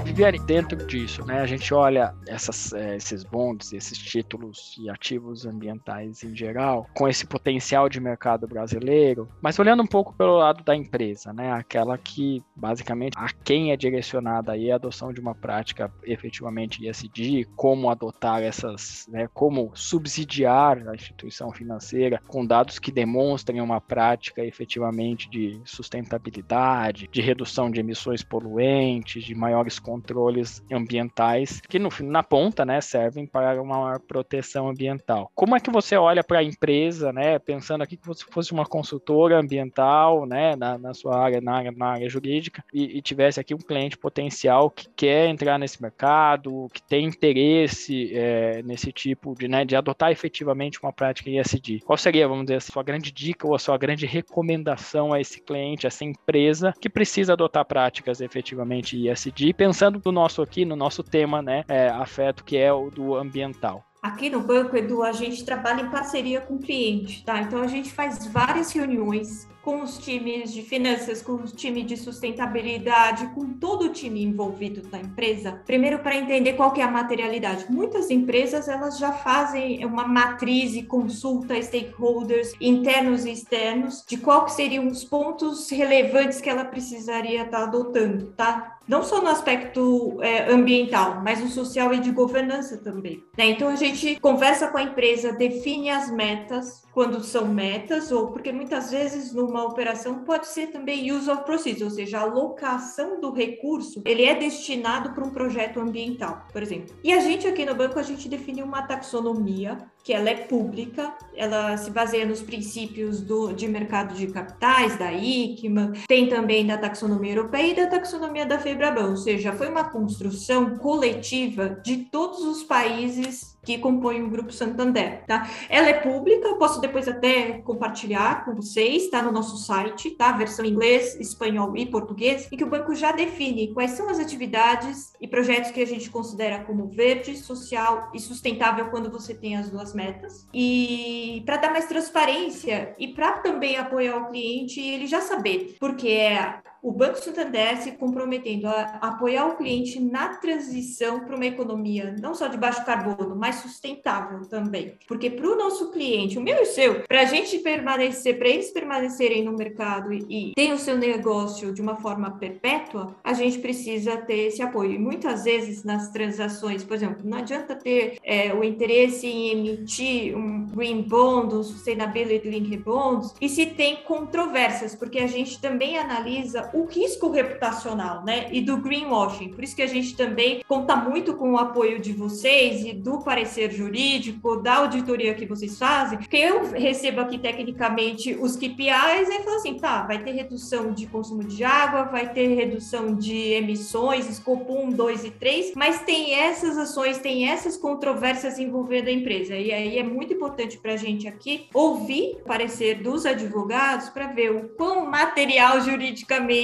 E 0.07 0.13
viver 0.13 0.39
dentro 0.41 0.87
disso, 0.87 1.25
né? 1.25 1.41
A 1.41 1.47
gente 1.47 1.73
olha 1.75 2.15
essas, 2.27 2.73
é, 2.73 2.97
esses 2.97 3.25
bonds, 3.25 3.73
esses 3.73 3.99
títulos 3.99 4.77
e 4.79 4.89
ativos 4.89 5.45
ambientais 5.45 6.23
em 6.23 6.35
geral, 6.35 6.89
com 6.95 7.09
esse 7.09 7.27
potencial 7.27 7.89
de 7.89 8.01
mercado 8.01 8.47
brasileiro, 8.47 9.29
mas 9.41 9.59
olhando 9.59 9.83
um 9.83 9.87
pouco 9.87 10.15
pelo 10.15 10.39
lado 10.39 10.63
da 10.63 10.77
empresa, 10.77 11.33
né? 11.33 11.53
Aquela 11.53 11.99
que 11.99 12.43
basicamente 12.55 13.15
a 13.17 13.29
quem 13.45 13.73
é 13.73 13.77
direcionada 13.77 14.53
aí 14.53 14.71
a 14.71 14.77
adoção 14.77 15.13
de 15.13 15.21
uma 15.21 15.35
prática 15.35 15.93
efetivamente 16.05 16.87
ESG, 16.87 17.47
como 17.57 17.91
adotar 17.91 18.43
essas, 18.43 19.07
né? 19.09 19.29
Como 19.35 19.73
subsidiar 19.75 20.89
a 20.89 20.95
instituição 20.95 21.51
financeira 21.51 22.21
com 22.29 22.47
dados 22.47 22.79
que 22.79 22.93
demonstrem 22.93 23.61
uma 23.61 23.81
prática 23.81 24.45
efetivamente 24.45 25.29
de 25.29 25.61
sustentabilidade, 25.65 27.09
de 27.11 27.21
redução 27.21 27.71
de 27.71 27.81
emissões 27.81 28.23
poluentes, 28.23 29.25
de 29.25 29.35
maiores 29.35 29.79
controles 29.97 30.62
ambientais 30.71 31.61
que 31.69 31.79
no 31.79 31.88
na 32.03 32.23
ponta, 32.23 32.65
né, 32.65 32.81
servem 32.81 33.26
para 33.26 33.61
uma 33.62 33.79
maior 33.79 34.00
proteção 34.00 34.69
ambiental. 34.69 35.31
Como 35.35 35.57
é 35.57 35.61
que 35.61 35.71
você 35.71 35.97
olha 35.97 36.23
para 36.23 36.41
a 36.41 36.45
empresa, 36.45 37.12
né, 37.12 37.38
pensando 37.38 37.83
aqui 37.83 37.97
que 37.97 38.07
você 38.07 38.25
fosse 38.31 38.53
uma 38.53 38.67
consultora 38.67 39.38
ambiental, 39.38 40.26
né, 40.26 40.55
na, 40.57 40.76
na 40.76 40.93
sua 40.93 41.19
área, 41.19 41.41
na 41.41 41.55
área, 41.55 41.73
na 41.73 41.87
área 41.87 42.09
jurídica 42.09 42.62
e, 42.73 42.99
e, 42.99 43.03
tivesse 43.03 43.41
aqui 43.41 43.55
um 43.55 43.59
cliente 43.59 43.97
potencial 43.97 44.69
que 44.69 44.88
quer 44.95 45.29
entrar 45.29 45.59
nesse 45.59 45.81
mercado, 45.81 46.69
que 46.73 46.83
tem 46.83 47.07
interesse 47.07 48.12
é, 48.15 48.62
nesse 48.62 48.93
tipo 48.93 49.35
de, 49.35 49.49
né, 49.49 49.65
de 49.65 49.75
adotar 49.76 50.11
efetivamente 50.11 50.79
uma 50.83 50.93
prática 50.93 51.31
ESG? 51.31 51.81
Qual 51.85 51.97
seria, 51.97 52.29
vamos 52.29 52.47
dizer, 52.47 52.57
a 52.57 52.61
sua 52.61 52.83
grande 52.83 53.11
dica 53.11 53.47
ou 53.47 53.55
a 53.55 53.59
sua 53.59 53.79
grande 53.79 54.05
recomendação 54.05 55.12
a 55.12 55.21
esse 55.21 55.41
cliente, 55.41 55.87
a 55.87 55.88
essa 55.88 56.05
empresa 56.05 56.75
que 56.81 56.91
precisa 56.91 57.33
adotar 57.33 57.65
práticas 57.65 58.21
efetivamente 58.21 59.09
ESG, 59.09 59.55
pensando 59.76 60.00
no 60.02 60.11
nosso 60.11 60.40
aqui, 60.40 60.64
no 60.64 60.75
nosso 60.75 61.02
tema, 61.02 61.42
né, 61.42 61.62
é, 61.68 61.90
afeto, 61.90 62.42
que 62.42 62.56
é 62.56 62.73
o 62.73 62.88
do 62.88 63.14
ambiental. 63.14 63.85
Aqui 64.02 64.30
no 64.30 64.40
banco, 64.40 64.75
Edu, 64.75 65.02
a 65.02 65.12
gente 65.12 65.45
trabalha 65.45 65.83
em 65.83 65.90
parceria 65.90 66.40
com 66.40 66.54
o 66.54 66.59
cliente, 66.59 67.23
tá? 67.25 67.40
Então 67.40 67.61
a 67.61 67.66
gente 67.66 67.92
faz 67.92 68.26
várias 68.26 68.73
reuniões 68.73 69.49
com 69.62 69.83
os 69.83 69.99
times 69.99 70.52
de 70.52 70.62
finanças, 70.62 71.21
com 71.21 71.33
o 71.33 71.42
time 71.42 71.83
de 71.83 71.97
sustentabilidade, 71.97 73.26
com 73.35 73.54
todo 73.54 73.87
o 73.87 73.92
time 73.92 74.23
envolvido 74.23 74.80
da 74.88 74.99
empresa. 74.99 75.61
Primeiro 75.66 75.99
para 75.99 76.14
entender 76.14 76.52
qual 76.52 76.73
que 76.73 76.80
é 76.80 76.85
a 76.85 76.90
materialidade. 76.90 77.66
Muitas 77.68 78.09
empresas 78.09 78.68
elas 78.68 78.97
já 78.97 79.11
fazem 79.12 79.85
uma 79.85 80.06
matriz 80.06 80.76
e 80.76 80.85
consulta 80.85 81.61
stakeholders 81.61 82.52
internos 82.61 83.25
e 83.25 83.33
externos 83.33 84.04
de 84.09 84.16
qual 84.18 84.45
que 84.45 84.52
seriam 84.52 84.87
os 84.87 85.02
pontos 85.02 85.68
relevantes 85.68 86.40
que 86.40 86.49
ela 86.49 86.64
precisaria 86.64 87.42
estar 87.42 87.59
tá 87.59 87.64
adotando, 87.64 88.26
tá? 88.37 88.75
Não 88.88 89.02
só 89.02 89.21
no 89.21 89.28
aspecto 89.28 90.19
é, 90.23 90.50
ambiental, 90.50 91.21
mas 91.23 91.40
no 91.40 91.49
social 91.49 91.93
e 91.93 92.00
de 92.00 92.11
governança 92.11 92.78
também. 92.78 93.23
Né? 93.37 93.47
Então 93.47 93.69
a 93.69 93.76
gente 93.76 94.19
conversa 94.21 94.69
com 94.69 94.78
a 94.78 94.83
empresa, 94.83 95.33
define 95.33 95.90
as 95.90 96.11
metas, 96.11 96.83
quando 96.93 97.23
são 97.23 97.47
metas, 97.47 98.11
ou 98.11 98.28
porque 98.28 98.52
muitas 98.52 98.90
vezes 98.90 99.33
numa 99.33 99.64
operação 99.64 100.25
pode 100.25 100.47
ser 100.47 100.69
também 100.69 101.12
use 101.12 101.31
of 101.31 101.45
proceeds, 101.45 101.83
ou 101.83 101.90
seja, 101.90 102.19
a 102.19 102.23
alocação 102.23 103.21
do 103.21 103.33
recurso, 103.33 104.02
ele 104.05 104.25
é 104.25 104.35
destinado 104.35 105.11
para 105.11 105.25
um 105.25 105.31
projeto 105.31 105.81
ambiental, 105.81 106.47
por 106.52 106.62
exemplo. 106.62 106.95
E 107.05 107.12
a 107.12 107.21
gente 107.21 107.47
aqui 107.47 107.64
no 107.64 107.75
banco, 107.75 107.99
a 107.99 108.02
gente 108.02 108.28
definiu 108.28 108.64
uma 108.64 108.83
taxonomia, 108.83 109.78
que 110.07 110.13
ela 110.13 110.31
é 110.31 110.37
pública, 110.37 111.13
ela 111.35 111.77
se 111.77 111.91
baseia 111.91 112.25
nos 112.25 112.41
princípios 112.41 113.21
do, 113.21 113.53
de 113.53 113.67
mercado 113.67 114.15
de 114.15 114.29
capitais, 114.29 114.97
da 114.97 115.13
ICMA, 115.13 115.95
tem 116.07 116.29
também 116.29 116.65
da 116.65 116.79
taxonomia 116.79 117.33
europeia 117.33 117.73
e 117.73 117.75
da 117.75 117.89
taxonomia 117.89 118.47
da 118.47 118.57
FEBRABAN, 118.57 119.09
ou 119.09 119.17
seja, 119.17 119.53
foi 119.53 119.69
uma 119.69 119.83
construção 119.83 120.79
coletiva 120.79 121.81
de 121.83 121.97
todos 122.05 122.39
os 122.43 122.63
países 122.63 123.56
que 123.66 123.78
compõem 123.78 124.23
o 124.23 124.30
Grupo 124.30 124.52
Santander, 124.52 125.25
tá? 125.26 125.50
Ela 125.68 125.88
é 125.88 125.94
pública, 125.94 126.46
eu 126.46 126.56
posso 126.56 126.80
depois 126.80 127.08
até 127.08 127.54
compartilhar 127.62 128.44
com 128.44 128.54
vocês, 128.54 129.02
está 129.02 129.20
no 129.20 129.32
nosso 129.32 129.56
site, 129.56 130.12
tá? 130.12 130.30
Versão 130.30 130.64
inglês, 130.64 131.18
espanhol 131.18 131.76
e 131.76 131.85
português, 131.85 132.49
em 132.50 132.56
que 132.56 132.62
o 132.62 132.70
banco 132.70 132.94
já 132.94 133.11
define 133.11 133.75
quais 133.75 133.90
são 133.90 134.08
as 134.08 134.20
atividades 134.20 135.12
e 135.20 135.26
projetos 135.26 135.73
que 135.73 135.82
a 135.82 135.87
gente 135.87 136.08
considera 136.08 136.62
como 136.62 136.87
verde, 136.87 137.37
social 137.37 138.08
e 138.14 138.20
sustentável 138.20 138.87
quando 138.87 139.11
você 139.11 139.35
tem 139.35 139.56
as 139.56 139.68
duas 139.68 139.92
metas. 139.92 140.46
E 140.54 141.42
para 141.44 141.56
dar 141.56 141.73
mais 141.73 141.87
transparência 141.87 142.94
e 142.96 143.08
para 143.08 143.32
também 143.38 143.76
apoiar 143.76 144.16
o 144.18 144.28
cliente, 144.28 144.80
ele 144.80 145.08
já 145.08 145.20
saber, 145.20 145.76
porque 145.80 146.08
é 146.08 146.61
o 146.83 146.92
Banco 146.92 147.18
Santander 147.18 147.78
se 147.78 147.92
comprometendo 147.92 148.66
a 148.66 148.99
apoiar 149.02 149.47
o 149.47 149.56
cliente 149.56 150.00
na 150.00 150.28
transição 150.37 151.21
para 151.21 151.35
uma 151.35 151.47
economia 151.47 152.14
não 152.21 152.35
só 152.35 152.47
de 152.47 152.56
baixo 152.56 152.85
carbono, 152.85 153.35
mas 153.37 153.56
sustentável 153.56 154.42
também. 154.49 154.95
Porque 155.06 155.30
para 155.30 155.49
o 155.49 155.56
nosso 155.56 155.90
cliente, 155.90 156.38
o 156.38 156.42
meu 156.42 156.59
e 156.59 156.62
o 156.62 156.66
seu, 156.66 157.02
para 157.06 157.23
a 157.23 157.25
gente 157.25 157.59
permanecer, 157.59 158.38
para 158.38 158.49
eles 158.49 158.71
permanecerem 158.71 159.45
no 159.45 159.52
mercado 159.52 160.12
e, 160.12 160.52
ter 160.54 160.73
o 160.73 160.78
seu 160.78 160.97
negócio 160.97 161.73
de 161.73 161.80
uma 161.80 161.97
forma 161.97 162.30
perpétua, 162.38 163.16
a 163.23 163.33
gente 163.33 163.59
precisa 163.59 164.16
ter 164.16 164.49
esse 164.49 164.62
apoio. 164.62 164.92
E 164.92 164.99
muitas 164.99 165.45
vezes 165.45 165.85
nas 165.85 166.11
transações, 166.11 166.85
por 166.85 166.95
exemplo, 166.95 167.23
não 167.25 167.38
adianta 167.38 167.75
ter 167.75 168.18
é, 168.23 168.52
o 168.54 168.62
interesse 168.62 169.26
em 169.26 169.50
emitir 169.50 170.37
um 170.37 170.66
green 170.66 171.02
bond, 171.02 171.54
um 171.54 171.62
sustainability 171.62 172.49
linked 172.49 172.78
bonds, 172.78 173.35
e 173.40 173.49
se 173.49 173.66
tem 173.66 173.97
controvérsias, 174.04 174.95
porque 174.95 175.18
a 175.18 175.26
gente 175.26 175.61
também 175.61 175.99
analisa 175.99 176.65
o 176.73 176.85
risco 176.85 177.30
reputacional, 177.30 178.25
né? 178.25 178.49
E 178.50 178.61
do 178.61 178.76
greenwashing. 178.76 179.50
Por 179.50 179.62
isso 179.62 179.76
que 179.76 179.82
a 179.82 179.87
gente 179.87 180.16
também 180.16 180.62
conta 180.66 180.96
muito 180.96 181.35
com 181.35 181.52
o 181.52 181.58
apoio 181.58 182.00
de 182.00 182.12
vocês 182.12 182.85
e 182.85 182.92
do 182.92 183.20
parecer 183.20 183.70
jurídico, 183.70 184.56
da 184.56 184.76
auditoria 184.76 185.35
que 185.35 185.46
vocês 185.46 185.78
fazem, 185.78 186.18
porque 186.18 186.37
eu 186.37 186.70
recebo 186.73 187.20
aqui 187.20 187.38
tecnicamente 187.38 188.35
os 188.35 188.56
KPIs 188.56 189.28
e 189.28 189.42
falo 189.42 189.56
assim, 189.56 189.75
tá, 189.75 190.02
vai 190.02 190.23
ter 190.23 190.32
redução 190.32 190.92
de 190.92 191.06
consumo 191.06 191.44
de 191.44 191.62
água, 191.64 192.04
vai 192.04 192.32
ter 192.32 192.54
redução 192.54 193.14
de 193.14 193.52
emissões, 193.52 194.28
escopo 194.28 194.73
1, 194.73 194.90
2 194.90 195.25
e 195.25 195.30
3, 195.30 195.73
mas 195.75 196.00
tem 196.02 196.35
essas 196.35 196.76
ações, 196.78 197.18
tem 197.18 197.49
essas 197.49 197.76
controvérsias 197.76 198.58
envolvendo 198.58 199.08
a 199.08 199.12
empresa. 199.12 199.54
E 199.54 199.73
aí 199.73 199.99
é 199.99 200.02
muito 200.02 200.32
importante 200.32 200.78
para 200.78 200.92
a 200.92 200.96
gente 200.96 201.28
aqui 201.28 201.66
ouvir 201.75 202.38
o 202.40 202.46
parecer 202.46 203.02
dos 203.02 203.26
advogados 203.26 204.08
para 204.08 204.28
ver 204.28 204.50
o 204.50 204.68
quão 204.70 205.06
material 205.06 205.80
juridicamente 205.80 206.56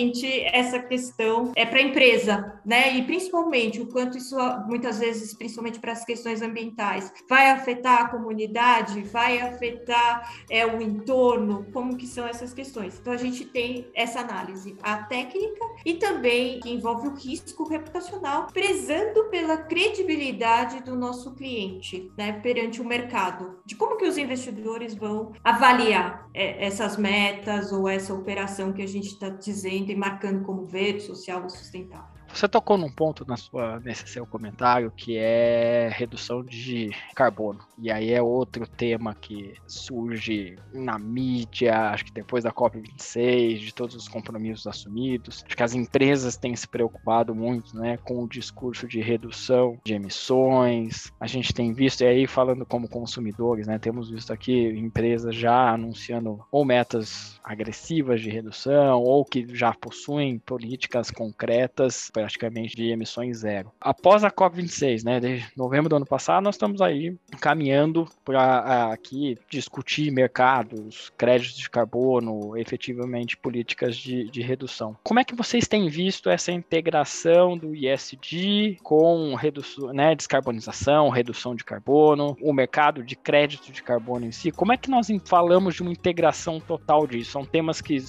essa 0.53 0.79
questão 0.79 1.53
é 1.55 1.67
para 1.67 1.79
a 1.79 1.83
empresa, 1.83 2.61
né? 2.65 2.97
E 2.97 3.03
principalmente 3.03 3.81
o 3.81 3.87
quanto 3.87 4.17
isso, 4.17 4.37
muitas 4.67 4.99
vezes, 4.99 5.35
principalmente 5.35 5.79
para 5.81 5.93
as 5.93 6.05
questões 6.05 6.43
ambientais, 6.43 7.13
vai 7.29 7.51
afetar 7.51 8.03
a 8.03 8.09
comunidade, 8.09 9.03
vai 9.03 9.41
afetar 9.41 10.33
é, 10.51 10.67
o 10.67 10.81
entorno, 10.81 11.67
como 11.73 11.97
que 11.97 12.07
são 12.07 12.27
essas 12.27 12.53
questões. 12.53 12.99
Então 12.99 13.13
a 13.13 13.17
gente 13.17 13.45
tem 13.45 13.91
essa 13.95 14.21
análise, 14.21 14.77
a 14.83 14.99
técnica 15.05 15.65
e 15.85 15.95
também 15.95 16.61
que 16.61 16.71
envolve 16.71 17.09
o 17.09 17.15
risco 17.15 17.69
reputacional, 17.69 18.47
prezando 18.53 19.25
pela 19.25 19.57
credibilidade 19.57 20.83
do 20.83 20.97
nosso 20.97 21.35
cliente, 21.35 22.11
né, 22.17 22.33
perante 22.33 22.81
o 22.81 22.85
mercado, 22.85 23.59
de 23.65 23.75
como 23.75 23.97
que 23.97 24.07
os 24.07 24.17
investidores 24.17 24.95
vão 24.95 25.33
avaliar 25.43 26.29
é, 26.35 26.65
essas 26.65 26.97
metas 26.97 27.73
ou 27.73 27.89
essa 27.89 28.15
operação 28.15 28.73
que 28.73 28.83
a 28.83 28.89
gente 28.89 29.09
está 29.09 29.29
dizendo 29.29 29.82
e 29.91 29.97
marcando 29.97 30.45
como 30.45 30.65
verde, 30.65 31.01
social 31.01 31.47
e 31.47 31.51
sustentável. 31.51 32.12
Você 32.35 32.49
tocou 32.49 32.79
num 32.79 32.91
ponto 32.91 33.25
na 33.29 33.37
sua, 33.37 33.79
nesse 33.81 34.07
seu 34.07 34.27
comentário 34.27 34.91
que 34.97 35.17
é 35.17 35.91
redução 35.93 36.43
de 36.43 36.91
carbono. 37.15 37.61
E 37.79 37.91
aí 37.91 38.11
é 38.11 38.23
outro 38.23 38.67
tema 38.67 39.15
que 39.15 39.55
surge 39.67 40.57
na 40.73 40.99
mídia, 40.99 41.91
acho 41.91 42.07
que 42.07 42.13
depois 42.13 42.45
da 42.45 42.53
COP26, 42.53 43.59
de 43.59 43.75
todos 43.75 43.95
os 43.95 44.09
compromissos 44.09 44.67
assumidos. 44.67 45.43
Acho 45.47 45.57
que 45.57 45.63
as 45.63 45.75
empresas 45.75 46.37
têm 46.37 46.57
se 46.57 46.67
preocupado 46.67 47.35
muito 47.35 47.77
né, 47.77 47.99
com 47.99 48.25
o 48.25 48.29
discurso 48.29 48.89
de 48.89 49.01
redução 49.01 49.79
de 49.85 49.95
emissões. 49.95 51.13
A 51.21 51.27
gente 51.27 51.53
tem 51.53 51.73
visto, 51.75 52.01
e 52.03 52.07
aí 52.07 52.27
falando 52.27 52.65
como 52.65 52.89
consumidores, 52.89 53.67
né, 53.67 53.79
temos 53.79 54.11
visto 54.11 54.33
aqui 54.33 54.69
empresas 54.71 55.35
já 55.35 55.71
anunciando 55.71 56.41
ou 56.51 56.65
metas 56.65 57.39
agressivas 57.45 58.21
de 58.21 58.31
redução, 58.31 59.03
ou 59.03 59.25
que 59.25 59.47
já 59.55 59.75
possuem 59.75 60.39
políticas 60.39 61.11
concretas 61.11 62.11
praticamente 62.23 62.77
de 62.77 62.91
emissões 62.91 63.39
zero. 63.39 63.73
Após 63.81 64.23
a 64.23 64.31
COP26, 64.31 65.05
né, 65.05 65.19
de 65.19 65.45
novembro 65.57 65.89
do 65.89 65.97
ano 65.97 66.07
passado, 66.07 66.45
nós 66.45 66.55
estamos 66.55 66.81
aí 66.81 67.17
caminhando 67.41 68.09
para 68.25 68.93
aqui 68.93 69.37
discutir 69.51 70.13
mercados, 70.13 71.11
créditos 71.19 71.59
de 71.59 71.69
carbono, 71.69 72.57
efetivamente 72.57 73.37
políticas 73.37 73.97
de, 73.97 74.31
de 74.31 74.41
redução. 74.41 74.97
Como 75.03 75.19
é 75.19 75.25
que 75.25 75.35
vocês 75.35 75.67
têm 75.67 75.89
visto 75.89 76.31
essa 76.31 76.53
integração 76.53 77.59
do 77.59 77.75
ISD 77.75 78.79
com 78.83 79.35
redução, 79.35 79.93
né, 79.93 80.15
descarbonização, 80.15 81.09
redução 81.09 81.55
de 81.55 81.65
carbono, 81.65 82.37
o 82.41 82.53
mercado 82.53 83.03
de 83.03 83.17
crédito 83.17 83.73
de 83.73 83.83
carbono 83.83 84.27
em 84.27 84.33
si? 84.33 84.53
Como 84.53 84.73
é 84.73 84.77
que 84.77 84.91
nós 84.91 85.09
falamos 85.25 85.75
de 85.75 85.83
uma 85.83 85.93
integração 85.93 86.61
total 86.61 87.07
disso? 87.07 87.33
São 87.33 87.45
temas 87.45 87.81
que 87.81 88.01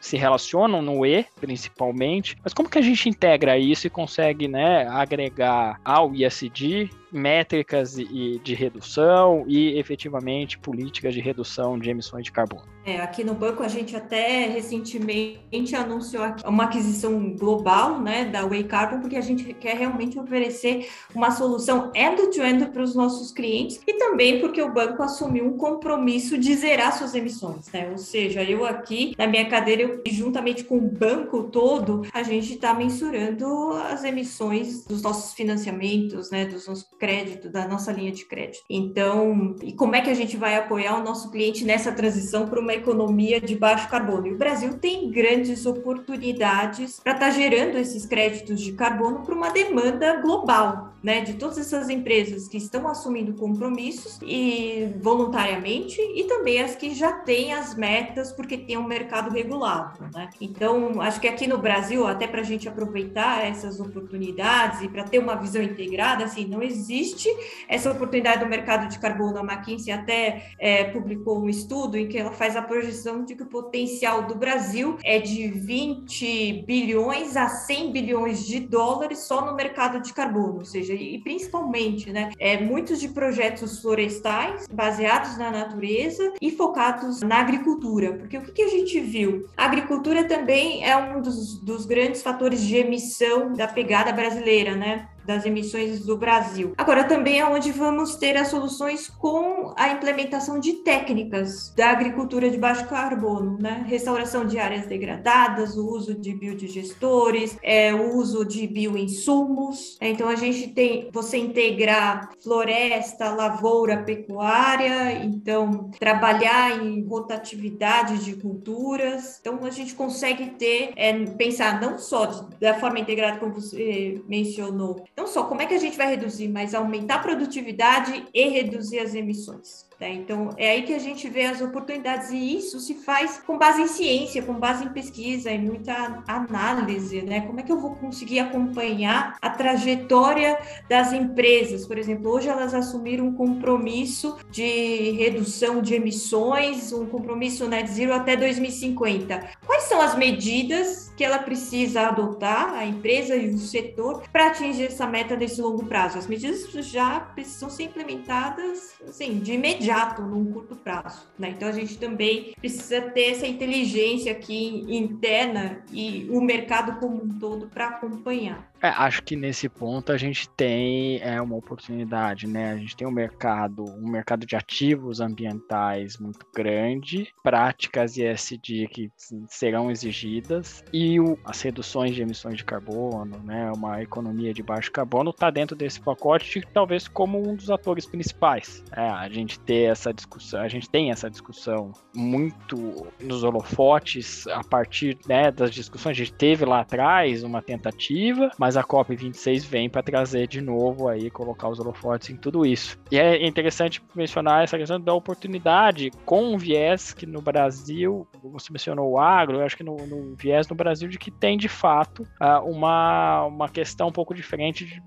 se 0.00 0.16
relacionam 0.16 0.80
no 0.80 1.04
E, 1.04 1.26
principalmente, 1.40 2.36
mas 2.42 2.54
como 2.54 2.68
que 2.68 2.78
a 2.78 2.82
gente 2.82 3.08
integra 3.08 3.58
isso 3.58 3.86
e 3.86 3.90
consegue, 3.90 4.48
né, 4.48 4.88
agregar 4.88 5.78
ao 5.84 6.14
ISD 6.14 6.90
métricas 7.12 7.98
e 7.98 8.40
de 8.42 8.54
redução 8.54 9.44
e 9.46 9.78
efetivamente 9.78 10.58
políticas 10.58 11.14
de 11.14 11.20
redução 11.20 11.78
de 11.78 11.90
emissões 11.90 12.24
de 12.24 12.32
carbono. 12.32 12.62
É, 12.84 12.98
aqui 13.00 13.22
no 13.22 13.34
banco 13.34 13.62
a 13.62 13.68
gente 13.68 13.94
até 13.94 14.46
recentemente 14.46 15.76
anunciou 15.76 16.24
uma 16.46 16.64
aquisição 16.64 17.34
global 17.34 18.00
né, 18.00 18.24
da 18.24 18.46
Way 18.46 18.64
Carbon, 18.64 19.00
porque 19.00 19.16
a 19.16 19.20
gente 19.20 19.52
quer 19.52 19.76
realmente 19.76 20.18
oferecer 20.18 20.88
uma 21.14 21.30
solução 21.30 21.92
end-to-end 21.94 22.66
para 22.66 22.82
os 22.82 22.94
nossos 22.94 23.32
clientes 23.32 23.80
e 23.86 23.94
também 23.94 24.40
porque 24.40 24.62
o 24.62 24.72
banco 24.72 25.02
assumiu 25.02 25.46
um 25.46 25.58
compromisso 25.58 26.38
de 26.38 26.54
zerar 26.54 26.96
suas 26.96 27.14
emissões. 27.14 27.70
Né? 27.70 27.88
Ou 27.90 27.98
seja, 27.98 28.42
eu 28.42 28.64
aqui 28.64 29.14
na 29.18 29.26
minha 29.26 29.46
cadeira, 29.48 29.82
eu, 29.82 30.02
juntamente 30.06 30.64
com 30.64 30.78
o 30.78 30.80
banco 30.80 31.44
todo, 31.44 32.02
a 32.14 32.22
gente 32.22 32.54
está 32.54 32.72
mensurando 32.72 33.72
as 33.90 34.04
emissões 34.04 34.84
dos 34.86 35.02
nossos 35.02 35.34
financiamentos, 35.34 36.30
né, 36.30 36.46
dos 36.46 36.66
nossos 36.66 36.88
crédito, 37.00 37.48
da 37.48 37.66
nossa 37.66 37.90
linha 37.90 38.12
de 38.12 38.26
crédito. 38.26 38.62
Então, 38.68 39.56
e 39.62 39.72
como 39.72 39.96
é 39.96 40.02
que 40.02 40.10
a 40.10 40.14
gente 40.14 40.36
vai 40.36 40.54
apoiar 40.56 41.00
o 41.00 41.02
nosso 41.02 41.30
cliente 41.30 41.64
nessa 41.64 41.90
transição 41.90 42.46
para 42.46 42.60
uma 42.60 42.74
economia 42.74 43.40
de 43.40 43.56
baixo 43.56 43.88
carbono? 43.88 44.26
E 44.26 44.34
o 44.34 44.38
Brasil 44.38 44.74
tem 44.78 45.10
grandes 45.10 45.64
oportunidades 45.64 47.00
para 47.00 47.14
estar 47.14 47.26
tá 47.26 47.30
gerando 47.30 47.78
esses 47.78 48.04
créditos 48.04 48.60
de 48.60 48.72
carbono 48.72 49.24
para 49.24 49.34
uma 49.34 49.48
demanda 49.48 50.20
global, 50.20 50.94
né, 51.02 51.22
de 51.22 51.34
todas 51.34 51.56
essas 51.56 51.88
empresas 51.88 52.46
que 52.46 52.58
estão 52.58 52.86
assumindo 52.86 53.32
compromissos 53.32 54.18
e 54.22 54.92
voluntariamente 55.00 55.98
e 56.14 56.24
também 56.24 56.60
as 56.60 56.76
que 56.76 56.94
já 56.94 57.10
têm 57.12 57.54
as 57.54 57.74
metas 57.74 58.32
porque 58.32 58.58
tem 58.58 58.76
um 58.76 58.86
mercado 58.86 59.30
regulado, 59.30 60.10
né? 60.14 60.28
Então, 60.38 61.00
acho 61.00 61.18
que 61.18 61.26
aqui 61.26 61.46
no 61.46 61.56
Brasil, 61.56 62.06
até 62.06 62.26
para 62.26 62.42
a 62.42 62.44
gente 62.44 62.68
aproveitar 62.68 63.46
essas 63.46 63.80
oportunidades 63.80 64.82
e 64.82 64.88
para 64.88 65.04
ter 65.04 65.18
uma 65.18 65.36
visão 65.36 65.62
integrada, 65.62 66.24
assim, 66.24 66.44
não 66.44 66.62
existe 66.62 66.89
existe 66.90 67.28
essa 67.68 67.90
oportunidade 67.90 68.40
do 68.40 68.46
mercado 68.46 68.88
de 68.88 68.98
carbono. 68.98 69.38
A 69.38 69.42
McKinsey 69.42 69.92
até 69.92 70.50
é, 70.58 70.84
publicou 70.84 71.40
um 71.40 71.48
estudo 71.48 71.96
em 71.96 72.08
que 72.08 72.18
ela 72.18 72.32
faz 72.32 72.56
a 72.56 72.62
projeção 72.62 73.24
de 73.24 73.34
que 73.34 73.42
o 73.44 73.46
potencial 73.46 74.26
do 74.26 74.34
Brasil 74.34 74.98
é 75.04 75.18
de 75.18 75.48
20 75.48 76.64
bilhões 76.66 77.36
a 77.36 77.48
100 77.48 77.92
bilhões 77.92 78.44
de 78.44 78.60
dólares 78.60 79.20
só 79.20 79.44
no 79.44 79.54
mercado 79.54 80.00
de 80.00 80.12
carbono, 80.12 80.58
ou 80.58 80.64
seja, 80.64 80.92
e 80.94 81.18
principalmente, 81.18 82.12
né, 82.12 82.30
é, 82.38 82.60
muitos 82.60 83.00
de 83.00 83.08
projetos 83.08 83.80
florestais 83.80 84.66
baseados 84.70 85.36
na 85.36 85.50
natureza 85.50 86.32
e 86.40 86.50
focados 86.50 87.20
na 87.20 87.38
agricultura, 87.40 88.14
porque 88.14 88.38
o 88.38 88.42
que, 88.42 88.52
que 88.52 88.62
a 88.62 88.68
gente 88.68 88.98
viu? 89.00 89.46
A 89.56 89.64
agricultura 89.66 90.24
também 90.24 90.84
é 90.84 90.96
um 90.96 91.20
dos, 91.20 91.58
dos 91.58 91.86
grandes 91.86 92.22
fatores 92.22 92.60
de 92.60 92.76
emissão 92.76 93.52
da 93.52 93.68
pegada 93.68 94.12
brasileira, 94.12 94.74
né? 94.74 95.08
Das 95.30 95.46
emissões 95.46 96.04
do 96.04 96.16
Brasil. 96.16 96.74
Agora, 96.76 97.04
também 97.04 97.38
é 97.38 97.46
onde 97.46 97.70
vamos 97.70 98.16
ter 98.16 98.36
as 98.36 98.48
soluções 98.48 99.08
com 99.08 99.72
a 99.76 99.90
implementação 99.90 100.58
de 100.58 100.72
técnicas 100.82 101.72
da 101.76 101.90
agricultura 101.90 102.50
de 102.50 102.58
baixo 102.58 102.88
carbono, 102.88 103.56
né? 103.60 103.84
Restauração 103.86 104.44
de 104.44 104.58
áreas 104.58 104.86
degradadas, 104.86 105.76
o 105.76 105.86
uso 105.86 106.16
de 106.16 106.34
biodigestores, 106.34 107.56
é, 107.62 107.94
o 107.94 108.16
uso 108.16 108.44
de 108.44 108.66
bioinsumos. 108.66 109.96
Então, 110.00 110.28
a 110.28 110.34
gente 110.34 110.68
tem 110.68 111.08
você 111.12 111.38
integrar 111.38 112.30
floresta, 112.42 113.30
lavoura, 113.30 114.02
pecuária, 114.02 115.12
então 115.24 115.90
trabalhar 115.98 116.82
em 116.82 117.06
rotatividade 117.06 118.24
de 118.24 118.34
culturas. 118.34 119.38
Então, 119.40 119.60
a 119.62 119.70
gente 119.70 119.94
consegue 119.94 120.46
ter, 120.58 120.92
é, 120.96 121.12
pensar 121.36 121.80
não 121.80 121.96
só 121.98 122.26
da 122.60 122.74
forma 122.74 122.98
integrada, 122.98 123.38
como 123.38 123.54
você 123.54 124.20
mencionou, 124.28 125.04
não 125.20 125.26
só 125.26 125.44
como 125.44 125.60
é 125.60 125.66
que 125.66 125.74
a 125.74 125.78
gente 125.78 125.98
vai 125.98 126.08
reduzir, 126.08 126.48
mas 126.48 126.74
aumentar 126.74 127.16
a 127.16 127.18
produtividade 127.18 128.26
e 128.32 128.48
reduzir 128.48 129.00
as 129.00 129.14
emissões. 129.14 129.89
Né? 130.00 130.14
Então, 130.14 130.50
é 130.56 130.70
aí 130.70 130.82
que 130.82 130.94
a 130.94 130.98
gente 130.98 131.28
vê 131.28 131.44
as 131.44 131.60
oportunidades, 131.60 132.30
e 132.30 132.56
isso 132.56 132.80
se 132.80 132.94
faz 132.94 133.42
com 133.46 133.58
base 133.58 133.82
em 133.82 133.86
ciência, 133.86 134.42
com 134.42 134.54
base 134.54 134.84
em 134.84 134.88
pesquisa 134.88 135.50
e 135.50 135.58
muita 135.58 136.22
análise. 136.26 137.20
Né? 137.20 137.42
Como 137.42 137.60
é 137.60 137.62
que 137.62 137.70
eu 137.70 137.78
vou 137.78 137.94
conseguir 137.94 138.38
acompanhar 138.38 139.36
a 139.42 139.50
trajetória 139.50 140.58
das 140.88 141.12
empresas? 141.12 141.86
Por 141.86 141.98
exemplo, 141.98 142.30
hoje 142.30 142.48
elas 142.48 142.72
assumiram 142.72 143.26
um 143.26 143.34
compromisso 143.34 144.38
de 144.50 145.10
redução 145.10 145.82
de 145.82 145.94
emissões, 145.94 146.92
um 146.92 147.04
compromisso 147.04 147.68
net 147.68 147.90
zero 147.90 148.14
até 148.14 148.36
2050. 148.36 149.50
Quais 149.66 149.82
são 149.84 150.00
as 150.00 150.16
medidas 150.16 151.12
que 151.14 151.24
ela 151.24 151.40
precisa 151.40 152.08
adotar, 152.08 152.72
a 152.72 152.86
empresa 152.86 153.36
e 153.36 153.50
o 153.50 153.58
setor, 153.58 154.22
para 154.32 154.46
atingir 154.46 154.84
essa 154.84 155.06
meta 155.06 155.36
nesse 155.36 155.60
longo 155.60 155.84
prazo? 155.84 156.16
As 156.16 156.26
medidas 156.26 156.70
já 156.86 157.20
precisam 157.20 157.68
ser 157.68 157.82
implementadas 157.84 158.94
assim, 159.06 159.40
de 159.40 159.52
imediato 159.52 159.89
imediato, 159.90 160.22
num 160.22 160.52
curto 160.52 160.76
prazo. 160.76 161.26
Né? 161.38 161.50
Então 161.50 161.68
a 161.68 161.72
gente 161.72 161.98
também 161.98 162.54
precisa 162.58 163.00
ter 163.00 163.32
essa 163.32 163.46
inteligência 163.46 164.32
aqui 164.32 164.86
interna 164.88 165.82
e 165.92 166.28
o 166.30 166.40
mercado 166.40 166.98
como 167.00 167.22
um 167.22 167.38
todo 167.38 167.66
para 167.66 167.88
acompanhar. 167.88 168.69
É, 168.82 168.88
acho 168.88 169.22
que 169.22 169.36
nesse 169.36 169.68
ponto 169.68 170.10
a 170.10 170.16
gente 170.16 170.48
tem 170.50 171.20
é, 171.20 171.40
uma 171.40 171.56
oportunidade, 171.56 172.46
né? 172.46 172.72
A 172.72 172.76
gente 172.76 172.96
tem 172.96 173.06
um 173.06 173.12
mercado, 173.12 173.84
um 173.84 174.08
mercado 174.08 174.46
de 174.46 174.56
ativos 174.56 175.20
ambientais 175.20 176.18
muito 176.18 176.46
grande, 176.54 177.28
práticas 177.42 178.16
ESG 178.16 178.88
que 178.88 179.12
serão 179.48 179.90
exigidas 179.90 180.82
e 180.92 181.20
o, 181.20 181.38
as 181.44 181.60
reduções 181.60 182.14
de 182.14 182.22
emissões 182.22 182.56
de 182.56 182.64
carbono, 182.64 183.38
né? 183.44 183.70
Uma 183.72 184.02
economia 184.02 184.54
de 184.54 184.62
baixo 184.62 184.90
carbono 184.90 185.30
está 185.30 185.50
dentro 185.50 185.76
desse 185.76 186.00
pacote, 186.00 186.62
talvez 186.72 187.06
como 187.06 187.38
um 187.38 187.54
dos 187.54 187.70
atores 187.70 188.06
principais. 188.06 188.82
É, 188.92 189.08
a 189.08 189.28
gente 189.28 189.60
ter 189.60 189.90
essa 189.90 190.12
discussão, 190.12 190.60
a 190.60 190.68
gente 190.68 190.88
tem 190.88 191.10
essa 191.10 191.30
discussão 191.30 191.92
muito 192.14 193.06
nos 193.20 193.44
holofotes 193.44 194.46
a 194.48 194.64
partir 194.64 195.18
né, 195.28 195.50
das 195.50 195.70
discussões. 195.70 196.12
A 196.12 196.24
gente 196.24 196.32
teve 196.32 196.64
lá 196.64 196.80
atrás 196.80 197.42
uma 197.42 197.60
tentativa, 197.60 198.50
mas 198.58 198.69
mas 198.70 198.76
a 198.76 198.84
COP26 198.84 199.66
vem 199.66 199.90
para 199.90 200.00
trazer 200.00 200.46
de 200.46 200.60
novo 200.60 201.08
aí, 201.08 201.28
colocar 201.28 201.68
os 201.68 201.80
holofotes 201.80 202.30
em 202.30 202.36
tudo 202.36 202.64
isso. 202.64 202.96
E 203.10 203.18
é 203.18 203.44
interessante 203.44 204.00
mencionar 204.14 204.62
essa 204.62 204.78
questão 204.78 205.00
da 205.00 205.12
oportunidade 205.12 206.12
com 206.24 206.54
um 206.54 206.56
viés 206.56 207.12
que 207.12 207.26
no 207.26 207.42
Brasil, 207.42 208.28
você 208.44 208.72
mencionou 208.72 209.10
o 209.10 209.18
agro, 209.18 209.58
eu 209.58 209.64
acho 209.64 209.76
que 209.76 209.82
no, 209.82 209.96
no 210.06 210.36
viés 210.36 210.68
no 210.68 210.76
Brasil 210.76 211.08
de 211.08 211.18
que 211.18 211.32
tem 211.32 211.58
de 211.58 211.68
fato 211.68 212.24
ah, 212.38 212.60
uma, 212.60 213.46
uma 213.46 213.68
questão 213.68 214.06
um 214.06 214.12
pouco 214.12 214.32
diferente 214.32 214.84
de, 214.84 215.02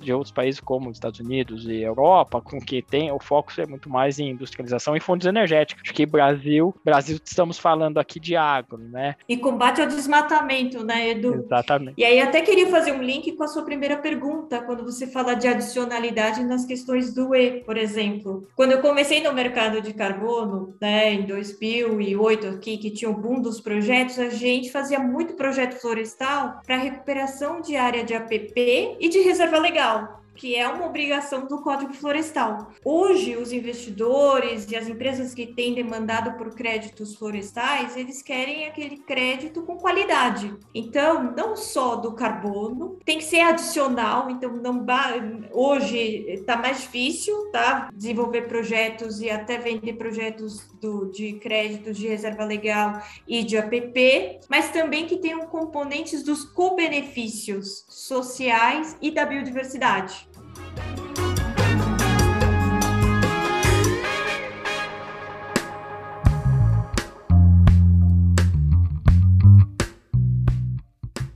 de 0.00 0.12
outros 0.12 0.32
países 0.32 0.58
como 0.58 0.90
os 0.90 0.96
Estados 0.96 1.20
Unidos 1.20 1.66
e 1.66 1.80
Europa, 1.80 2.40
com 2.40 2.58
que 2.58 2.82
tem 2.82 3.12
o 3.12 3.20
foco 3.20 3.52
é 3.58 3.66
muito 3.66 3.88
mais 3.88 4.18
em 4.18 4.30
industrialização 4.30 4.96
e 4.96 5.00
fontes 5.00 5.28
energéticas. 5.28 5.82
Acho 5.84 5.94
que 5.94 6.04
Brasil, 6.04 6.74
Brasil 6.84 7.20
estamos 7.24 7.58
falando 7.58 7.98
aqui 7.98 8.18
de 8.18 8.34
agro, 8.34 8.78
né? 8.78 9.14
E 9.28 9.36
combate 9.36 9.80
ao 9.80 9.86
desmatamento, 9.86 10.84
né, 10.84 11.10
Edu? 11.10 11.44
Exatamente. 11.44 11.94
E 11.96 12.04
aí 12.04 12.20
até 12.20 12.40
queria 12.40 12.66
fazer 12.66 12.87
fazer 12.88 12.92
um 12.92 13.02
link 13.02 13.32
com 13.32 13.44
a 13.44 13.48
sua 13.48 13.62
primeira 13.62 13.96
pergunta, 13.96 14.60
quando 14.60 14.84
você 14.84 15.06
fala 15.06 15.34
de 15.34 15.46
adicionalidade 15.46 16.42
nas 16.44 16.64
questões 16.64 17.12
do 17.12 17.34
E, 17.34 17.60
por 17.60 17.76
exemplo. 17.76 18.46
Quando 18.56 18.72
eu 18.72 18.80
comecei 18.80 19.22
no 19.22 19.32
mercado 19.32 19.80
de 19.80 19.92
carbono, 19.92 20.74
né, 20.80 21.12
em 21.12 21.26
2008 21.26 22.46
aqui, 22.46 22.78
que 22.78 22.90
tinha 22.90 23.10
o 23.10 23.16
boom 23.16 23.40
dos 23.40 23.60
projetos, 23.60 24.18
a 24.18 24.30
gente 24.30 24.70
fazia 24.70 24.98
muito 24.98 25.34
projeto 25.34 25.80
florestal 25.80 26.60
para 26.64 26.76
recuperação 26.76 27.60
de 27.60 27.76
área 27.76 28.04
de 28.04 28.14
APP 28.14 28.96
e 28.98 29.08
de 29.08 29.20
reserva 29.20 29.58
legal 29.58 30.18
que 30.38 30.54
é 30.54 30.68
uma 30.68 30.86
obrigação 30.86 31.46
do 31.46 31.60
Código 31.60 31.92
Florestal. 31.92 32.70
Hoje, 32.84 33.36
os 33.36 33.52
investidores 33.52 34.70
e 34.70 34.76
as 34.76 34.88
empresas 34.88 35.34
que 35.34 35.46
têm 35.46 35.74
demandado 35.74 36.38
por 36.38 36.54
créditos 36.54 37.16
florestais, 37.16 37.96
eles 37.96 38.22
querem 38.22 38.66
aquele 38.66 38.98
crédito 38.98 39.62
com 39.62 39.76
qualidade. 39.76 40.56
Então, 40.72 41.34
não 41.36 41.56
só 41.56 41.96
do 41.96 42.12
carbono, 42.12 42.98
tem 43.04 43.18
que 43.18 43.24
ser 43.24 43.40
adicional. 43.40 44.30
Então, 44.30 44.52
não 44.56 44.86
hoje 45.52 45.98
está 46.28 46.56
mais 46.56 46.82
difícil, 46.82 47.50
tá? 47.50 47.90
Desenvolver 47.92 48.42
projetos 48.42 49.20
e 49.20 49.28
até 49.28 49.58
vender 49.58 49.94
projetos 49.94 50.68
do, 50.80 51.06
de 51.06 51.32
créditos 51.34 51.96
de 51.96 52.06
reserva 52.06 52.44
legal 52.44 53.02
e 53.26 53.42
de 53.42 53.58
APP, 53.58 54.38
mas 54.48 54.70
também 54.70 55.06
que 55.06 55.16
tenham 55.16 55.46
componentes 55.46 56.22
dos 56.22 56.44
co-benefícios 56.44 57.84
sociais 57.88 58.96
e 59.02 59.10
da 59.10 59.26
biodiversidade. 59.26 60.27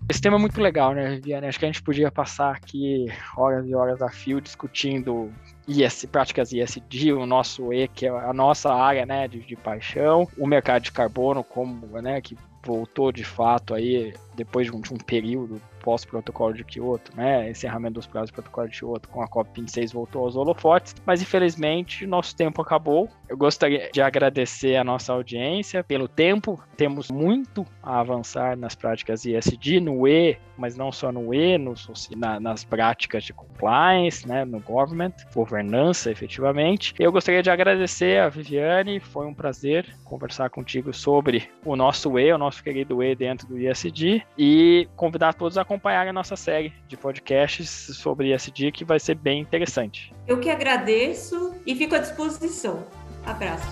Esse 0.08 0.20
tema 0.20 0.36
é 0.36 0.38
muito 0.38 0.60
legal, 0.60 0.92
né, 0.92 1.16
Viviane? 1.16 1.46
Acho 1.46 1.58
que 1.58 1.64
a 1.64 1.68
gente 1.68 1.82
podia 1.82 2.10
passar 2.10 2.54
aqui 2.54 3.06
horas 3.36 3.66
e 3.66 3.74
horas 3.74 4.02
a 4.02 4.10
fio 4.10 4.40
discutindo 4.40 5.32
IS, 5.66 6.04
práticas 6.04 6.52
ISD, 6.52 7.14
o 7.14 7.24
nosso 7.24 7.72
E, 7.72 7.88
que 7.88 8.06
é 8.06 8.10
a 8.10 8.32
nossa 8.32 8.72
área 8.72 9.06
né, 9.06 9.26
de, 9.26 9.40
de 9.40 9.56
paixão, 9.56 10.28
o 10.38 10.46
mercado 10.46 10.82
de 10.82 10.92
carbono, 10.92 11.42
como 11.42 11.86
né, 12.00 12.20
que 12.20 12.36
voltou 12.62 13.10
de 13.10 13.24
fato 13.24 13.74
aí 13.74 14.14
depois 14.34 14.66
de 14.66 14.76
um, 14.76 14.80
de 14.80 14.92
um 14.92 14.98
período 14.98 15.60
pós-protocolo 15.82 16.54
de 16.54 16.64
Kyoto, 16.64 17.14
né, 17.16 17.50
encerramento 17.50 17.94
dos 17.94 18.06
prazos 18.06 18.30
do 18.30 18.34
protocolo 18.34 18.68
de 18.68 18.78
Kyoto 18.78 19.08
com 19.08 19.22
a 19.22 19.28
COP26 19.28 19.92
voltou 19.92 20.24
aos 20.24 20.36
holofotes, 20.36 20.94
mas 21.04 21.20
infelizmente 21.20 22.06
nosso 22.06 22.34
tempo 22.34 22.62
acabou. 22.62 23.08
Eu 23.28 23.36
gostaria 23.36 23.90
de 23.92 24.00
agradecer 24.00 24.76
a 24.76 24.84
nossa 24.84 25.12
audiência 25.12 25.82
pelo 25.82 26.06
tempo. 26.06 26.62
Temos 26.76 27.10
muito 27.10 27.66
a 27.82 28.00
avançar 28.00 28.56
nas 28.56 28.74
práticas 28.74 29.24
ISD, 29.24 29.80
no 29.80 30.06
E, 30.06 30.36
mas 30.56 30.76
não 30.76 30.92
só 30.92 31.10
no 31.10 31.34
E, 31.34 31.58
no, 31.58 31.74
na, 32.16 32.38
nas 32.38 32.64
práticas 32.64 33.24
de 33.24 33.32
compliance, 33.32 34.26
né, 34.28 34.44
no 34.44 34.60
government, 34.60 35.12
governança 35.34 36.10
efetivamente. 36.10 36.94
Eu 36.98 37.10
gostaria 37.10 37.42
de 37.42 37.50
agradecer 37.50 38.20
a 38.20 38.28
Viviane, 38.28 39.00
foi 39.00 39.26
um 39.26 39.34
prazer 39.34 39.86
conversar 40.04 40.50
contigo 40.50 40.92
sobre 40.92 41.48
o 41.64 41.74
nosso 41.74 42.18
E, 42.18 42.32
o 42.32 42.38
nosso 42.38 42.62
querido 42.62 43.02
E 43.02 43.14
dentro 43.14 43.46
do 43.46 43.58
ISD, 43.58 44.22
e 44.36 44.86
convidar 44.94 45.32
todos 45.32 45.56
a 45.56 45.64
acompanharem 45.72 46.10
a 46.10 46.12
nossa 46.12 46.36
série 46.36 46.72
de 46.86 46.96
podcasts 46.96 47.68
sobre 47.96 48.34
ISD, 48.34 48.72
que 48.72 48.84
vai 48.84 49.00
ser 49.00 49.14
bem 49.14 49.40
interessante. 49.40 50.12
Eu 50.26 50.38
que 50.38 50.50
agradeço 50.50 51.54
e 51.66 51.74
fico 51.74 51.94
à 51.94 51.98
disposição. 51.98 52.86
Abraço. 53.24 53.66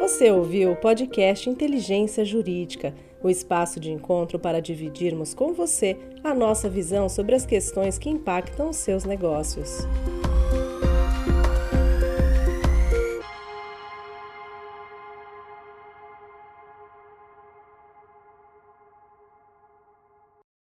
Você 0.00 0.30
ouviu 0.30 0.72
o 0.72 0.76
podcast 0.76 1.48
Inteligência 1.48 2.24
Jurídica, 2.24 2.94
o 3.22 3.28
espaço 3.28 3.78
de 3.78 3.90
encontro 3.92 4.38
para 4.38 4.62
dividirmos 4.62 5.34
com 5.34 5.52
você 5.52 5.96
a 6.24 6.34
nossa 6.34 6.68
visão 6.68 7.08
sobre 7.08 7.34
as 7.34 7.44
questões 7.44 7.98
que 7.98 8.08
impactam 8.08 8.70
os 8.70 8.76
seus 8.76 9.04
negócios. 9.04 9.86